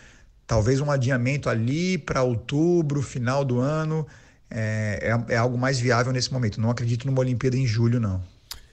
[0.47, 4.07] talvez um adiamento ali para outubro, final do ano
[4.53, 6.61] é, é, é algo mais viável nesse momento.
[6.61, 8.23] Não acredito numa Olimpíada em julho, não.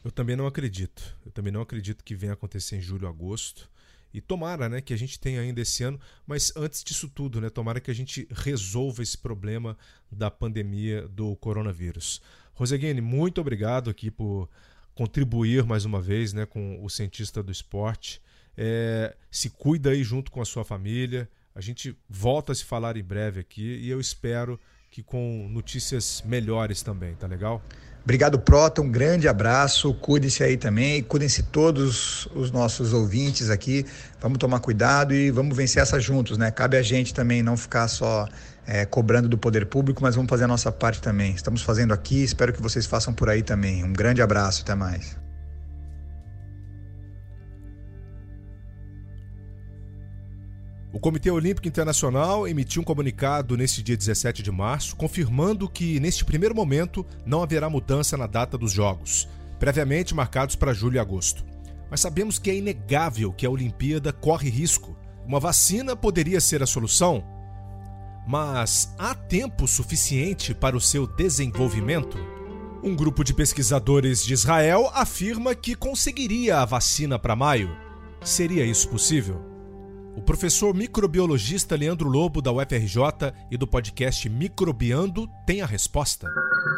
[0.05, 1.17] Eu também não acredito.
[1.25, 3.69] Eu também não acredito que venha acontecer em julho, agosto.
[4.13, 7.49] E tomara, né, que a gente tenha ainda esse ano, mas antes disso tudo, né,
[7.49, 9.79] tomara que a gente resolva esse problema
[10.11, 12.21] da pandemia do coronavírus.
[12.55, 14.49] Roseguine, muito obrigado aqui por
[14.95, 18.21] contribuir mais uma vez, né, com o cientista do esporte.
[18.57, 21.31] É, se cuida aí junto com a sua família.
[21.55, 24.59] A gente volta a se falar em breve aqui e eu espero
[24.91, 27.63] que com notícias melhores também, tá legal?
[28.03, 28.81] Obrigado, Prota.
[28.81, 29.95] Um grande abraço.
[29.95, 31.03] Cuide-se aí também.
[31.03, 33.87] Cuidem-se todos os nossos ouvintes aqui.
[34.21, 36.51] Vamos tomar cuidado e vamos vencer essa juntos, né?
[36.51, 38.27] Cabe a gente também não ficar só
[38.67, 41.35] é, cobrando do poder público, mas vamos fazer a nossa parte também.
[41.35, 42.23] Estamos fazendo aqui.
[42.25, 43.85] Espero que vocês façam por aí também.
[43.85, 44.63] Um grande abraço.
[44.63, 45.20] Até mais.
[50.93, 56.25] O Comitê Olímpico Internacional emitiu um comunicado neste dia 17 de março, confirmando que, neste
[56.25, 59.29] primeiro momento, não haverá mudança na data dos Jogos,
[59.61, 61.45] previamente marcados para julho e agosto.
[61.89, 64.97] Mas sabemos que é inegável que a Olimpíada corre risco.
[65.25, 67.25] Uma vacina poderia ser a solução?
[68.27, 72.19] Mas há tempo suficiente para o seu desenvolvimento?
[72.83, 77.71] Um grupo de pesquisadores de Israel afirma que conseguiria a vacina para maio.
[78.25, 79.50] Seria isso possível?
[80.21, 86.29] O professor microbiologista Leandro Lobo, da UFRJ e do podcast Microbiando, tem a resposta.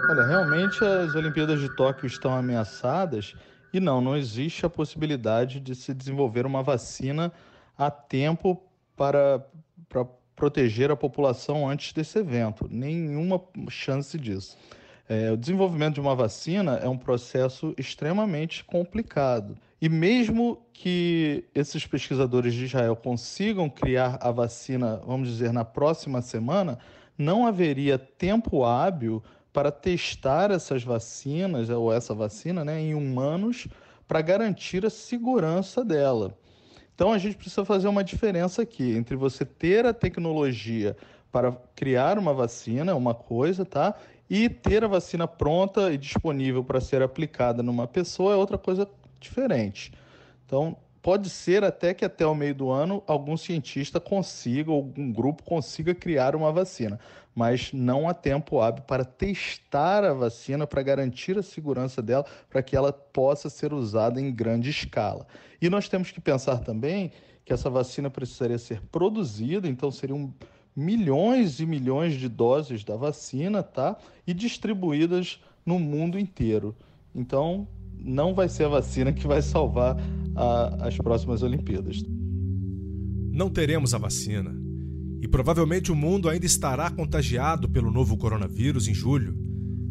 [0.08, 3.34] Olha, realmente as Olimpíadas de Tóquio estão ameaçadas
[3.72, 7.32] e não, não existe a possibilidade de se desenvolver uma vacina
[7.76, 8.62] a tempo
[8.96, 9.44] para,
[9.88, 12.68] para proteger a população antes desse evento.
[12.70, 14.56] Nenhuma chance disso.
[15.08, 19.58] É, o desenvolvimento de uma vacina é um processo extremamente complicado.
[19.82, 26.22] E mesmo que esses pesquisadores de Israel consigam criar a vacina, vamos dizer, na próxima
[26.22, 26.78] semana,
[27.18, 29.20] não haveria tempo hábil
[29.52, 33.66] para testar essas vacinas, ou essa vacina, né, em humanos,
[34.06, 36.38] para garantir a segurança dela.
[36.94, 40.96] Então a gente precisa fazer uma diferença aqui entre você ter a tecnologia
[41.32, 43.96] para criar uma vacina, uma coisa, tá?
[44.30, 48.88] E ter a vacina pronta e disponível para ser aplicada numa pessoa é outra coisa
[49.22, 49.92] diferente.
[50.44, 55.42] Então, pode ser até que até o meio do ano algum cientista consiga, algum grupo
[55.42, 57.00] consiga criar uma vacina,
[57.34, 62.62] mas não há tempo hábil para testar a vacina, para garantir a segurança dela, para
[62.62, 65.26] que ela possa ser usada em grande escala.
[65.60, 67.10] E nós temos que pensar também
[67.44, 70.32] que essa vacina precisaria ser produzida, então seriam
[70.74, 73.96] milhões e milhões de doses da vacina, tá?
[74.26, 76.74] E distribuídas no mundo inteiro.
[77.14, 77.66] Então,
[78.04, 79.96] não vai ser a vacina que vai salvar
[80.34, 82.02] a, as próximas Olimpíadas.
[83.30, 84.54] Não teremos a vacina.
[85.20, 89.38] E provavelmente o mundo ainda estará contagiado pelo novo coronavírus em julho.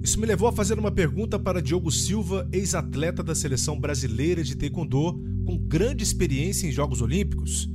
[0.03, 4.57] Isso me levou a fazer uma pergunta para Diogo Silva, ex-atleta da seleção brasileira de
[4.57, 5.13] taekwondo,
[5.45, 7.69] com grande experiência em Jogos Olímpicos.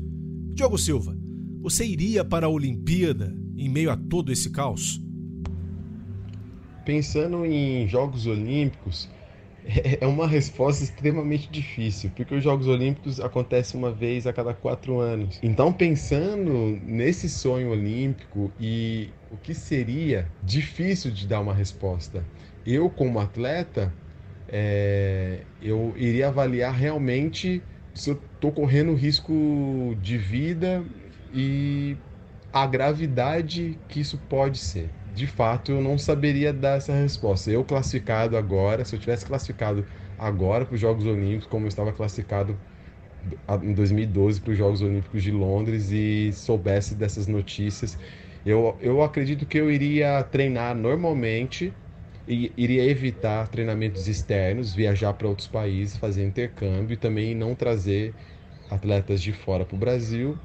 [0.52, 1.16] Diogo Silva,
[1.60, 5.00] você iria para a Olimpíada em meio a todo esse caos?
[6.84, 9.08] Pensando em Jogos Olímpicos,
[10.00, 14.98] é uma resposta extremamente difícil, porque os Jogos Olímpicos acontecem uma vez a cada quatro
[15.00, 15.38] anos.
[15.42, 22.30] Então, pensando nesse sonho olímpico e o que seria difícil de dar uma resposta,
[22.64, 23.98] eu, como atleta,
[24.48, 30.84] é, eu iria avaliar realmente se eu estou correndo risco de vida
[31.32, 31.98] e
[32.52, 37.50] a gravidade que isso pode ser de fato eu não saberia dar essa resposta.
[37.50, 39.86] Eu classificado agora, se eu tivesse classificado
[40.18, 42.60] agora para os Jogos Olímpicos, como eu estava classificado
[43.62, 47.98] em 2012 para os Jogos Olímpicos de Londres e soubesse dessas notícias,
[48.44, 51.76] eu, eu acredito que eu iria treinar normalmente
[52.28, 58.16] iria evitar treinamentos externos, viajar para outros países, fazer intercâmbio e também não trazer
[58.68, 60.40] atletas de fora para o Brasil.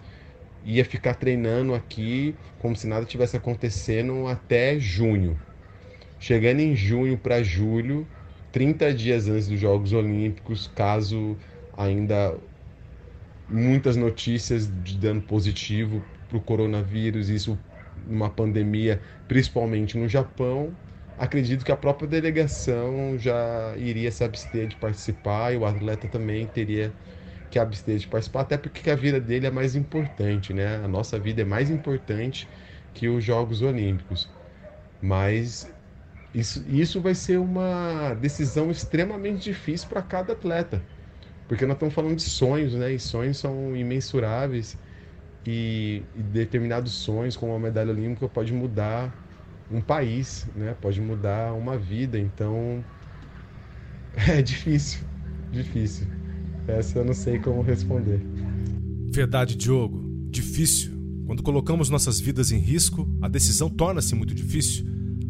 [0.64, 5.40] Ia ficar treinando aqui como se nada tivesse acontecendo até junho.
[6.20, 8.08] Chegando em junho para julho,
[8.52, 11.38] 30 dias antes dos Jogos Olímpicos, caso
[11.74, 12.38] ainda
[13.48, 17.60] muitas notícias de dano positivo para o coronavírus, isso
[18.06, 20.78] uma pandemia, principalmente no Japão,
[21.18, 26.48] acredito que a própria delegação já iria se abster de participar e o atleta também
[26.48, 26.96] teria
[27.52, 30.78] que abster de participar, até porque a vida dele é mais importante, né?
[30.78, 32.50] A nossa vida é mais importante
[32.94, 34.34] que os Jogos Olímpicos.
[35.02, 35.76] Mas
[36.34, 40.88] isso, isso vai ser uma decisão extremamente difícil para cada atleta,
[41.48, 42.94] porque nós estamos falando de sonhos, né?
[42.94, 44.80] E sonhos são imensuráveis
[45.46, 49.18] e, e determinados sonhos, como a medalha olímpica, pode mudar
[49.70, 50.76] um país, né?
[50.76, 52.20] Pode mudar uma vida.
[52.20, 52.86] Então
[54.14, 55.08] é difícil,
[55.50, 56.11] difícil.
[56.68, 58.22] Essa eu não sei como responder.
[59.12, 60.04] Verdade, Diogo.
[60.30, 60.92] Difícil.
[61.26, 64.86] Quando colocamos nossas vidas em risco, a decisão torna-se muito difícil.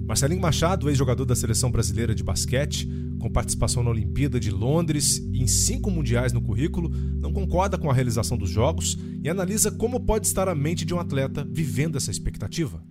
[0.05, 2.87] Marcelinho Machado, ex-jogador da seleção brasileira de basquete,
[3.19, 7.89] com participação na Olimpíada de Londres e em cinco mundiais no currículo, não concorda com
[7.89, 11.97] a realização dos Jogos e analisa como pode estar a mente de um atleta vivendo
[11.97, 12.83] essa expectativa.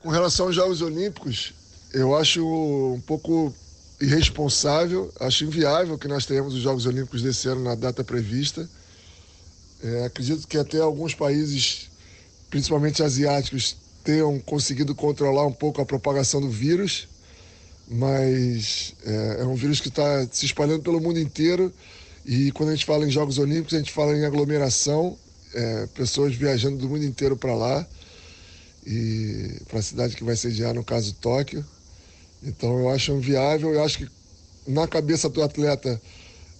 [0.00, 1.54] Com relação aos Jogos Olímpicos,
[1.94, 3.54] eu acho um pouco
[4.00, 8.68] irresponsável, acho inviável que nós tenhamos os Jogos Olímpicos desse ano na data prevista.
[9.82, 11.90] É, acredito que até alguns países,
[12.50, 17.08] principalmente asiáticos, tenham conseguido controlar um pouco a propagação do vírus,
[17.88, 21.72] mas é, é um vírus que está se espalhando pelo mundo inteiro
[22.24, 25.16] e quando a gente fala em Jogos Olímpicos, a gente fala em aglomeração,
[25.52, 27.86] é, pessoas viajando do mundo inteiro para lá
[28.86, 31.64] e para a cidade que vai sediar, no caso Tóquio.
[32.44, 34.08] Então eu acho inviável, eu acho que
[34.66, 36.00] na cabeça do atleta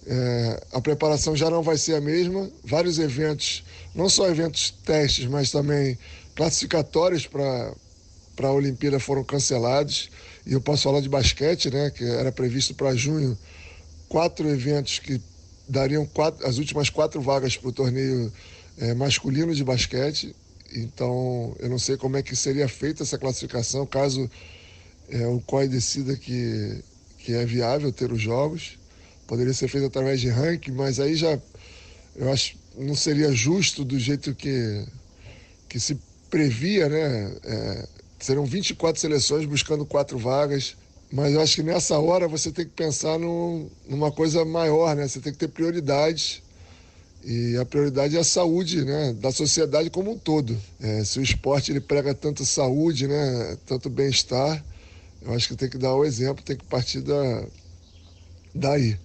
[0.07, 2.49] é, a preparação já não vai ser a mesma.
[2.63, 5.97] Vários eventos, não só eventos testes, mas também
[6.35, 7.73] classificatórios para
[8.43, 10.09] a Olimpíada foram cancelados.
[10.45, 13.37] E eu posso falar de basquete, né, que era previsto para junho,
[14.07, 15.19] quatro eventos que
[15.67, 18.31] dariam quatro, as últimas quatro vagas para o torneio
[18.77, 20.35] é, masculino de basquete.
[20.75, 24.29] Então, eu não sei como é que seria feita essa classificação caso
[25.09, 26.83] é, o COI decida que,
[27.19, 28.77] que é viável ter os jogos.
[29.27, 31.39] Poderia ser feito através de ranking, mas aí já
[32.15, 34.85] eu acho não seria justo do jeito que,
[35.69, 35.97] que se
[36.29, 37.35] previa, né?
[37.43, 37.87] É,
[38.19, 40.75] serão 24 seleções buscando quatro vagas.
[41.11, 45.07] Mas eu acho que nessa hora você tem que pensar numa coisa maior, né?
[45.07, 46.41] Você tem que ter prioridades.
[47.23, 50.55] E a prioridade é a saúde né, da sociedade como um todo.
[50.79, 54.63] É, se o esporte ele prega tanto saúde, né, tanto bem-estar,
[55.25, 57.47] eu acho que tem que dar o exemplo, tem que partir da,
[58.53, 58.97] daí.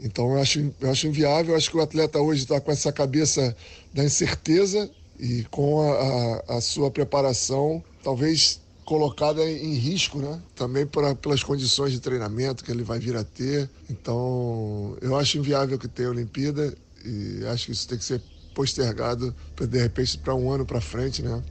[0.00, 2.92] Então eu acho, eu acho inviável, eu acho que o atleta hoje está com essa
[2.92, 3.56] cabeça
[3.92, 10.42] da incerteza e com a, a, a sua preparação talvez colocada em risco, né?
[10.56, 13.70] Também pra, pelas condições de treinamento que ele vai vir a ter.
[13.88, 18.20] Então, eu acho inviável que tenha a Olimpíada e acho que isso tem que ser
[18.54, 21.42] postergado, de repente, para um ano para frente, né?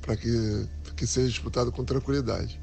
[0.00, 2.58] Para que, que seja disputado com tranquilidade.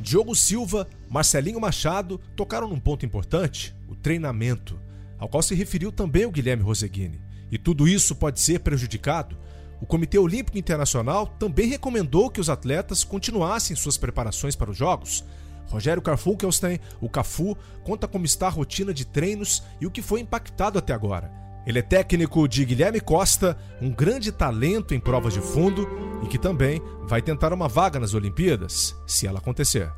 [0.00, 4.78] Diogo Silva, Marcelinho Machado tocaram num ponto importante, o treinamento,
[5.18, 7.20] ao qual se referiu também o Guilherme Roseguini.
[7.50, 9.36] E tudo isso pode ser prejudicado.
[9.80, 15.24] O Comitê Olímpico Internacional também recomendou que os atletas continuassem suas preparações para os Jogos.
[15.66, 20.20] Rogério Carfunkelstein, o Cafu, conta como está a rotina de treinos e o que foi
[20.20, 21.45] impactado até agora.
[21.66, 25.88] Ele é técnico de Guilherme Costa, um grande talento em provas de fundo
[26.22, 29.90] e que também vai tentar uma vaga nas Olimpíadas, se ela acontecer.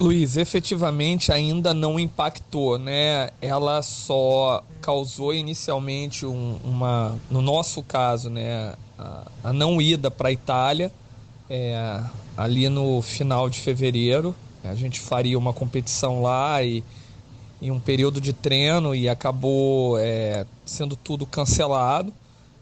[0.00, 3.28] Luiz, efetivamente ainda não impactou, né?
[3.42, 10.30] Ela só causou inicialmente um, uma, no nosso caso, né, a, a não ida para
[10.30, 10.90] a Itália,
[11.50, 12.02] é,
[12.34, 14.34] ali no final de fevereiro.
[14.64, 16.82] A gente faria uma competição lá e
[17.60, 22.12] em um período de treino e acabou é, sendo tudo cancelado,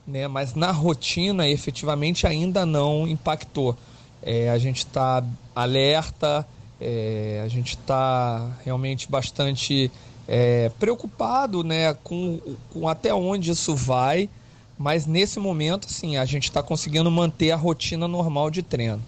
[0.06, 0.26] né?
[0.26, 3.76] Mas na rotina, efetivamente, ainda não impactou.
[4.22, 5.22] É, a gente está
[5.54, 6.46] alerta,
[6.80, 9.90] é, a gente está realmente bastante
[10.26, 11.94] é, preocupado, né?
[11.94, 12.40] Com,
[12.72, 14.28] com até onde isso vai,
[14.76, 19.02] mas nesse momento, assim, a gente está conseguindo manter a rotina normal de treino,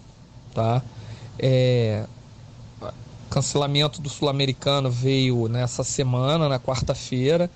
[0.53, 0.81] tá?
[1.37, 2.05] É,
[3.31, 7.49] cancelamento do Sul-Americano veio nessa semana, na quarta-feira.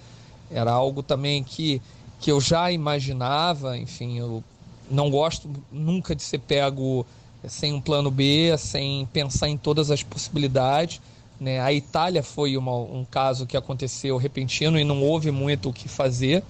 [0.50, 1.82] Era algo também que,
[2.20, 4.42] que eu já imaginava, enfim, eu
[4.90, 7.06] não gosto nunca de ser pego
[7.46, 11.02] sem um plano B, sem pensar em todas as possibilidades.
[11.40, 11.60] Né?
[11.60, 15.90] A Itália foi uma, um caso que aconteceu repentino e não houve muito o que
[15.90, 16.42] fazer,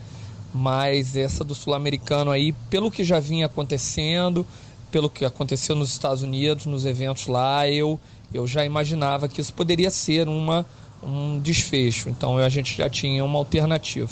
[0.53, 4.45] mas essa do sul-americano aí, pelo que já vinha acontecendo,
[4.91, 7.99] pelo que aconteceu nos Estados Unidos, nos eventos lá, eu,
[8.33, 10.65] eu já imaginava que isso poderia ser uma,
[11.01, 12.09] um desfecho.
[12.09, 14.11] Então a gente já tinha uma alternativa,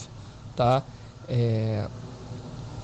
[0.56, 0.84] tá?
[1.28, 1.88] É,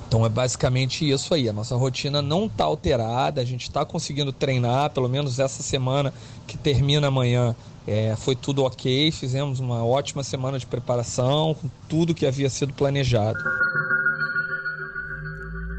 [0.07, 1.47] então é basicamente isso aí.
[1.47, 6.13] A nossa rotina não está alterada, a gente está conseguindo treinar, pelo menos essa semana
[6.47, 7.55] que termina amanhã.
[7.87, 12.73] É, foi tudo ok, fizemos uma ótima semana de preparação, com tudo que havia sido
[12.73, 13.39] planejado.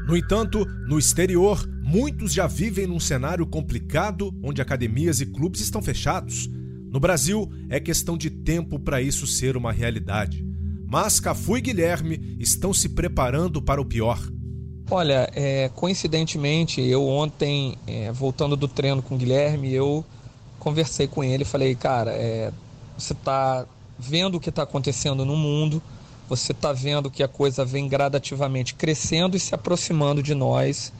[0.07, 5.81] No entanto, no exterior, muitos já vivem num cenário complicado onde academias e clubes estão
[5.81, 6.49] fechados.
[6.91, 10.45] No Brasil, é questão de tempo para isso ser uma realidade.
[10.85, 14.19] Mas Cafu e Guilherme estão se preparando para o pior.
[14.89, 20.03] Olha, é, coincidentemente, eu ontem, é, voltando do treino com o Guilherme, eu
[20.59, 22.51] conversei com ele e falei, cara, é,
[22.97, 23.65] você está
[23.97, 25.81] vendo o que está acontecendo no mundo,
[26.31, 30.93] você está vendo que a coisa vem gradativamente crescendo e se aproximando de nós.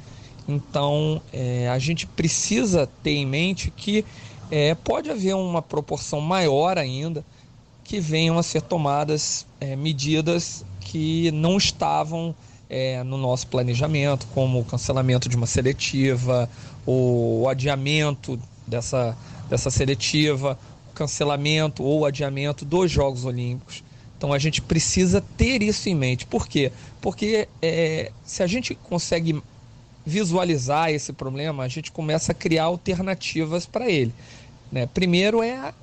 [0.45, 4.03] Então, é, a gente precisa ter em mente que
[4.51, 7.23] é, pode haver uma proporção maior ainda
[7.85, 12.35] que venham a ser tomadas é, medidas que não estavam
[12.69, 16.49] é, no nosso planejamento, como o cancelamento de uma seletiva,
[16.85, 19.17] o, adiamento dessa,
[19.49, 20.59] dessa seletiva,
[20.89, 23.81] o cancelamento ou adiamento dos Jogos Olímpicos.
[24.21, 26.27] Então a gente precisa ter isso em mente.
[26.27, 26.71] Por quê?
[27.01, 29.41] Porque é, se a gente consegue
[30.05, 34.13] visualizar esse problema, a gente começa a criar alternativas para ele.
[34.71, 34.85] Né?
[34.85, 35.73] Primeiro é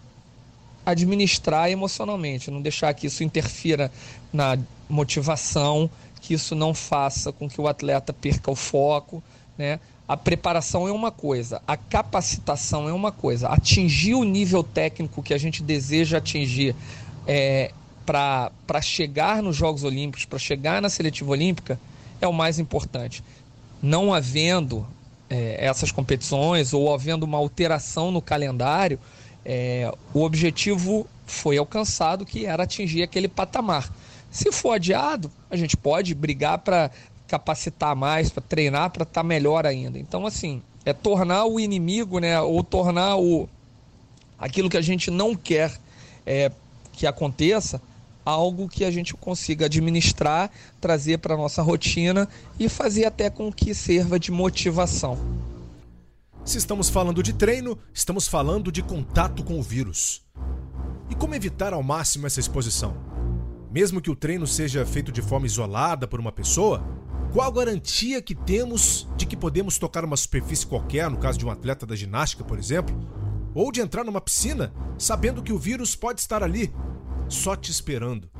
[0.86, 3.90] administrar emocionalmente, não deixar que isso interfira
[4.32, 4.56] na
[4.88, 9.20] motivação, que isso não faça com que o atleta perca o foco,
[9.58, 9.80] né?
[10.06, 13.48] A preparação é uma coisa, a capacitação é uma coisa.
[13.48, 16.74] Atingir o nível técnico que a gente deseja atingir
[17.26, 17.72] é,
[18.08, 21.78] para chegar nos Jogos Olímpicos, para chegar na seletiva olímpica,
[22.22, 23.22] é o mais importante.
[23.82, 24.86] Não havendo
[25.28, 28.98] é, essas competições ou havendo uma alteração no calendário,
[29.44, 33.92] é, o objetivo foi alcançado, que era atingir aquele patamar.
[34.30, 36.90] Se for adiado, a gente pode brigar para
[37.26, 39.98] capacitar mais, para treinar, para estar tá melhor ainda.
[39.98, 43.46] Então, assim, é tornar o inimigo, né, ou tornar o
[44.38, 45.78] aquilo que a gente não quer
[46.24, 46.50] é,
[46.92, 47.82] que aconteça,
[48.24, 50.50] algo que a gente consiga administrar,
[50.80, 55.18] trazer para nossa rotina e fazer até com que sirva de motivação.
[56.44, 60.22] Se estamos falando de treino, estamos falando de contato com o vírus.
[61.10, 62.96] E como evitar ao máximo essa exposição?
[63.70, 66.82] Mesmo que o treino seja feito de forma isolada por uma pessoa,
[67.32, 71.44] qual a garantia que temos de que podemos tocar uma superfície qualquer, no caso de
[71.44, 72.98] um atleta da ginástica, por exemplo?
[73.54, 76.72] Ou de entrar numa piscina, sabendo que o vírus pode estar ali,
[77.28, 78.30] só te esperando?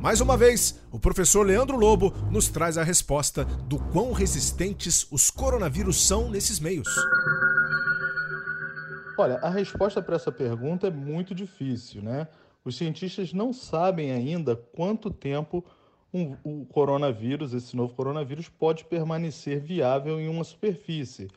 [0.00, 5.30] Mais uma vez, o professor Leandro Lobo nos traz a resposta do quão resistentes os
[5.30, 6.88] coronavírus são nesses meios.
[9.18, 12.28] Olha, a resposta para essa pergunta é muito difícil, né?
[12.64, 15.64] Os cientistas não sabem ainda quanto tempo
[16.14, 21.28] um, o coronavírus, esse novo coronavírus, pode permanecer viável em uma superfície.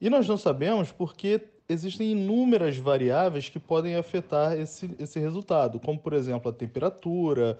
[0.00, 1.40] E nós não sabemos porque
[1.70, 7.58] existem inúmeras variáveis que podem afetar esse, esse resultado, como, por exemplo, a temperatura,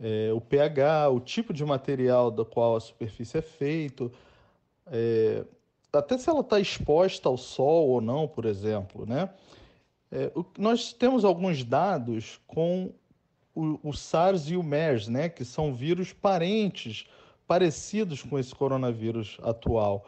[0.00, 4.10] é, o pH, o tipo de material da qual a superfície é feito,
[4.86, 5.44] é,
[5.92, 9.30] até se ela está exposta ao sol ou não, por exemplo, né?
[10.10, 12.92] É, o, nós temos alguns dados com
[13.54, 17.06] o, o, SARS e o MERS, né, que são vírus parentes,
[17.46, 20.06] parecidos com esse coronavírus atual.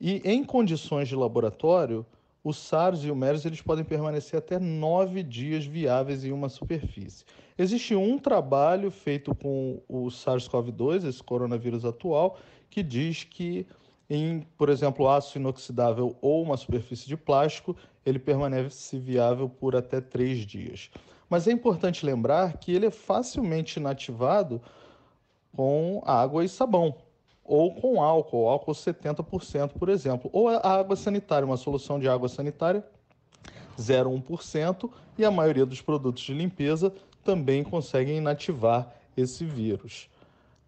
[0.00, 2.04] E em condições de laboratório,
[2.44, 7.24] o SARS e o MERS eles podem permanecer até nove dias viáveis em uma superfície.
[7.56, 12.38] Existe um trabalho feito com o SARS-CoV-2, esse coronavírus atual,
[12.68, 13.66] que diz que
[14.10, 17.74] em, por exemplo, aço inoxidável ou uma superfície de plástico,
[18.04, 20.90] ele permanece viável por até três dias.
[21.30, 24.60] Mas é importante lembrar que ele é facilmente inativado
[25.56, 26.94] com água e sabão,
[27.44, 32.28] ou com álcool, álcool 70%, por exemplo, ou a água sanitária, uma solução de água
[32.28, 32.84] sanitária
[33.78, 36.92] 0,1%, e a maioria dos produtos de limpeza
[37.24, 40.08] também conseguem inativar esse vírus.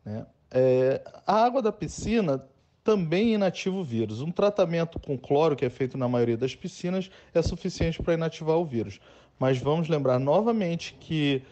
[0.05, 0.27] Né?
[0.51, 2.45] É, a água da piscina
[2.83, 4.21] também inativa o vírus.
[4.21, 8.59] Um tratamento com cloro, que é feito na maioria das piscinas, é suficiente para inativar
[8.59, 9.01] o vírus.
[9.39, 11.43] Mas vamos lembrar novamente que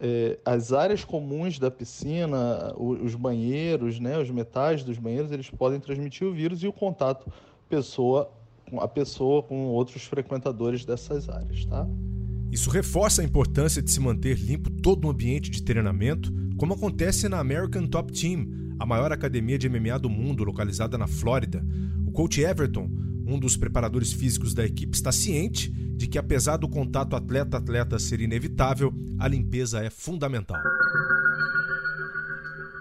[0.00, 5.80] é, as áreas comuns da piscina, os banheiros, né, os metais dos banheiros, eles podem
[5.80, 7.30] transmitir o vírus e o contato
[7.68, 8.30] pessoa
[8.80, 11.86] a pessoa com outros frequentadores dessas áreas, tá?
[12.50, 17.28] Isso reforça a importância de se manter limpo todo o ambiente de treinamento, como acontece
[17.28, 21.64] na American Top Team, a maior academia de MMA do mundo, localizada na Flórida.
[22.06, 22.90] O coach Everton,
[23.26, 28.20] um dos preparadores físicos da equipe, está ciente de que, apesar do contato atleta-atleta ser
[28.20, 30.60] inevitável, a limpeza é fundamental.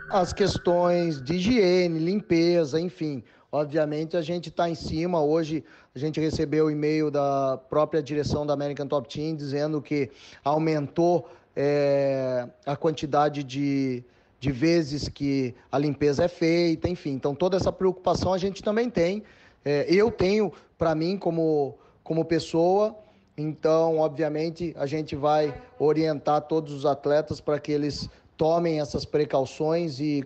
[0.09, 3.23] As questões de higiene, limpeza, enfim.
[3.51, 5.21] Obviamente, a gente está em cima.
[5.21, 5.63] Hoje,
[5.95, 10.11] a gente recebeu o e-mail da própria direção da American Top Team dizendo que
[10.43, 14.03] aumentou é, a quantidade de,
[14.39, 17.11] de vezes que a limpeza é feita, enfim.
[17.11, 19.23] Então, toda essa preocupação a gente também tem.
[19.65, 22.95] É, eu tenho, para mim, como, como pessoa,
[23.37, 29.99] então, obviamente, a gente vai orientar todos os atletas para que eles tomem essas precauções
[29.99, 30.23] e,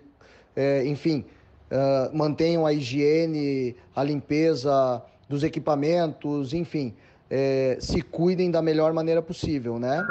[0.54, 1.24] é, enfim,
[1.70, 6.94] uh, mantenham a higiene, a limpeza dos equipamentos, enfim,
[7.28, 10.04] é, se cuidem da melhor maneira possível, né?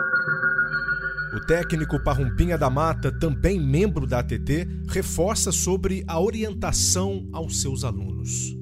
[1.35, 7.83] O técnico Parrumpinha da Mata, também membro da ATT, reforça sobre a orientação aos seus
[7.83, 8.58] alunos.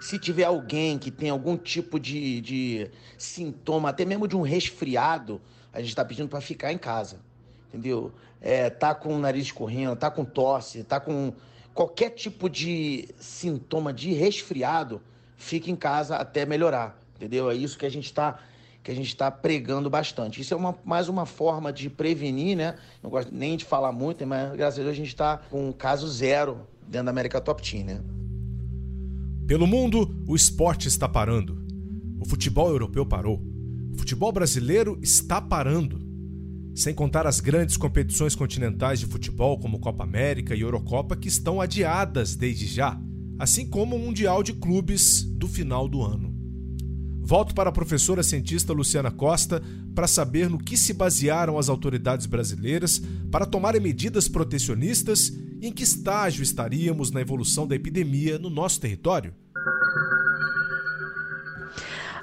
[0.00, 5.40] Se tiver alguém que tem algum tipo de, de sintoma, até mesmo de um resfriado,
[5.72, 7.20] a gente está pedindo para ficar em casa,
[7.68, 8.12] entendeu?
[8.40, 11.32] É, tá com o nariz escorrendo, tá com tosse, tá com
[11.74, 15.00] qualquer tipo de sintoma de resfriado,
[15.36, 17.50] fique em casa até melhorar, entendeu?
[17.50, 18.38] É isso que a gente está
[18.82, 20.40] que a gente está pregando bastante.
[20.40, 22.78] Isso é uma, mais uma forma de prevenir, né?
[23.02, 26.08] Não gosto nem de falar muito, mas graças a Deus a gente está com caso
[26.08, 28.00] zero dentro da América Top Team, né?
[29.46, 31.58] Pelo mundo, o esporte está parando.
[32.18, 33.42] O futebol europeu parou.
[33.92, 35.98] O futebol brasileiro está parando.
[36.74, 41.60] Sem contar as grandes competições continentais de futebol, como Copa América e Eurocopa, que estão
[41.60, 43.00] adiadas desde já,
[43.38, 46.34] assim como o Mundial de Clubes do final do ano.
[47.20, 49.62] Volto para a professora cientista Luciana Costa
[49.94, 55.82] para saber no que se basearam as autoridades brasileiras para tomarem medidas protecionistas em que
[55.82, 59.34] estágio estaríamos na evolução da epidemia no nosso território.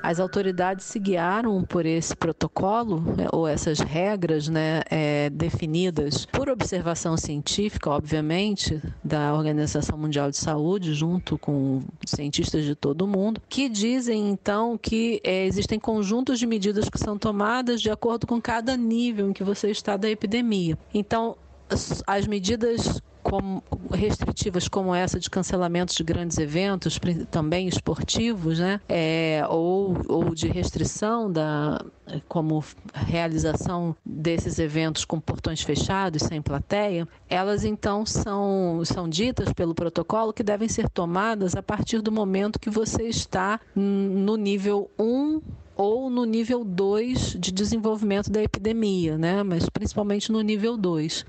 [0.02, 6.50] As autoridades se guiaram por esse protocolo né, ou essas regras né, é, definidas por
[6.50, 13.42] observação científica, obviamente, da Organização Mundial de Saúde, junto com cientistas de todo o mundo,
[13.50, 18.42] que dizem então que é, existem conjuntos de medidas que são tomadas de acordo com
[18.42, 20.78] cada nível em que você está da epidemia.
[20.94, 21.36] Então,
[22.06, 23.62] as medidas como,
[23.92, 26.98] restritivas como essa de cancelamento de grandes eventos,
[27.30, 28.80] também esportivos, né?
[28.88, 31.84] É, ou, ou de restrição da
[32.30, 32.64] como
[32.94, 40.32] realização desses eventos com portões fechados, sem plateia, elas então são, são ditas pelo protocolo
[40.32, 45.42] que devem ser tomadas a partir do momento que você está no nível 1
[45.76, 49.44] ou no nível 2 de desenvolvimento da epidemia, né?
[49.44, 51.26] mas principalmente no nível 2.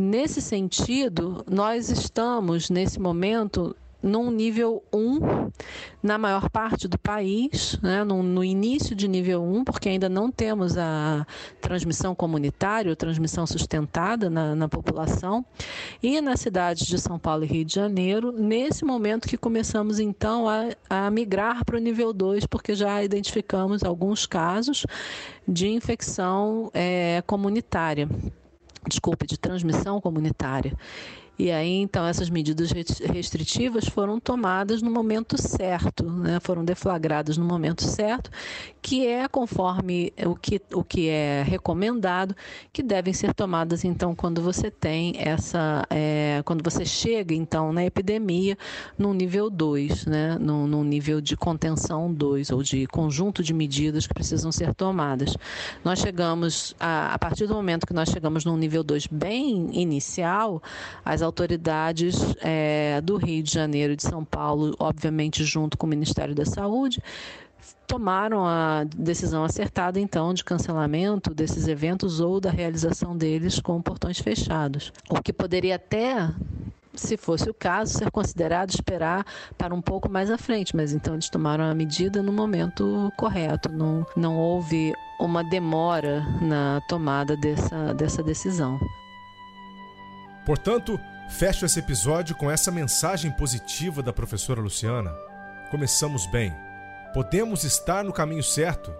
[0.00, 5.50] Nesse sentido, nós estamos, nesse momento, num nível 1
[6.00, 10.30] na maior parte do país, né, no, no, início de nível 1, porque ainda não
[10.30, 11.26] temos a
[11.60, 15.44] transmissão comunitária, ou transmissão sustentada na, na população,
[16.00, 20.48] e nas cidades de São Paulo e Rio de Janeiro, nesse momento que começamos então
[20.48, 24.86] a, a migrar para o nível 2, porque já identificamos alguns casos
[25.46, 28.08] de infecção é, comunitária
[28.86, 30.72] desculpe, de transmissão comunitária.
[31.38, 36.40] E aí, então, essas medidas restritivas foram tomadas no momento certo, né?
[36.40, 38.28] foram deflagradas no momento certo,
[38.82, 42.34] que é conforme o que, o que é recomendado,
[42.72, 45.86] que devem ser tomadas, então, quando você tem essa.
[45.90, 48.58] É, quando você chega, então, na epidemia,
[48.98, 50.36] no nível 2, né?
[50.40, 55.36] num, num nível de contenção 2, ou de conjunto de medidas que precisam ser tomadas.
[55.84, 60.60] Nós chegamos, a, a partir do momento que nós chegamos num nível 2 bem inicial,
[61.04, 65.90] as autoridades é, do Rio de Janeiro e de São Paulo, obviamente junto com o
[65.90, 67.00] Ministério da Saúde,
[67.86, 74.18] tomaram a decisão acertada, então, de cancelamento desses eventos ou da realização deles com portões
[74.18, 74.92] fechados.
[75.08, 76.30] O que poderia até
[76.94, 79.24] se fosse o caso, ser considerado esperar
[79.56, 83.70] para um pouco mais à frente, mas então eles tomaram a medida no momento correto,
[83.70, 88.78] não, não houve uma demora na tomada dessa, dessa decisão.
[90.44, 90.98] Portanto,
[91.28, 95.14] Fecho esse episódio com essa mensagem positiva da professora Luciana.
[95.70, 96.52] Começamos bem.
[97.12, 98.92] Podemos estar no caminho certo.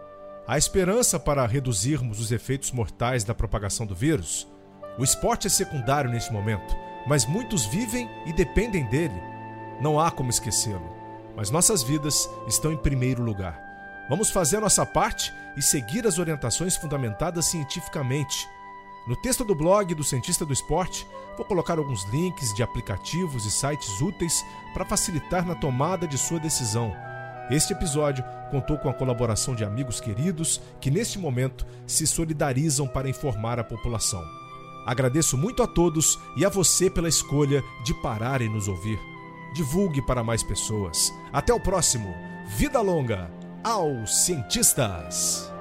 [0.47, 4.47] Há esperança para reduzirmos os efeitos mortais da propagação do vírus?
[4.99, 6.77] O esporte é secundário neste momento,
[7.07, 9.21] mas muitos vivem e dependem dele.
[9.81, 10.97] Não há como esquecê-lo.
[11.35, 13.59] Mas nossas vidas estão em primeiro lugar.
[14.09, 18.47] Vamos fazer nossa parte e seguir as orientações fundamentadas cientificamente.
[19.09, 23.51] No texto do blog do Cientista do Esporte, vou colocar alguns links de aplicativos e
[23.51, 24.45] sites úteis
[24.75, 26.95] para facilitar na tomada de sua decisão.
[27.51, 33.09] Este episódio contou com a colaboração de amigos queridos que, neste momento, se solidarizam para
[33.09, 34.23] informar a população.
[34.85, 39.01] Agradeço muito a todos e a você pela escolha de parar e nos ouvir.
[39.55, 41.11] Divulgue para mais pessoas.
[41.33, 42.15] Até o próximo.
[42.59, 43.31] Vida longa
[43.65, 45.58] aos cientistas!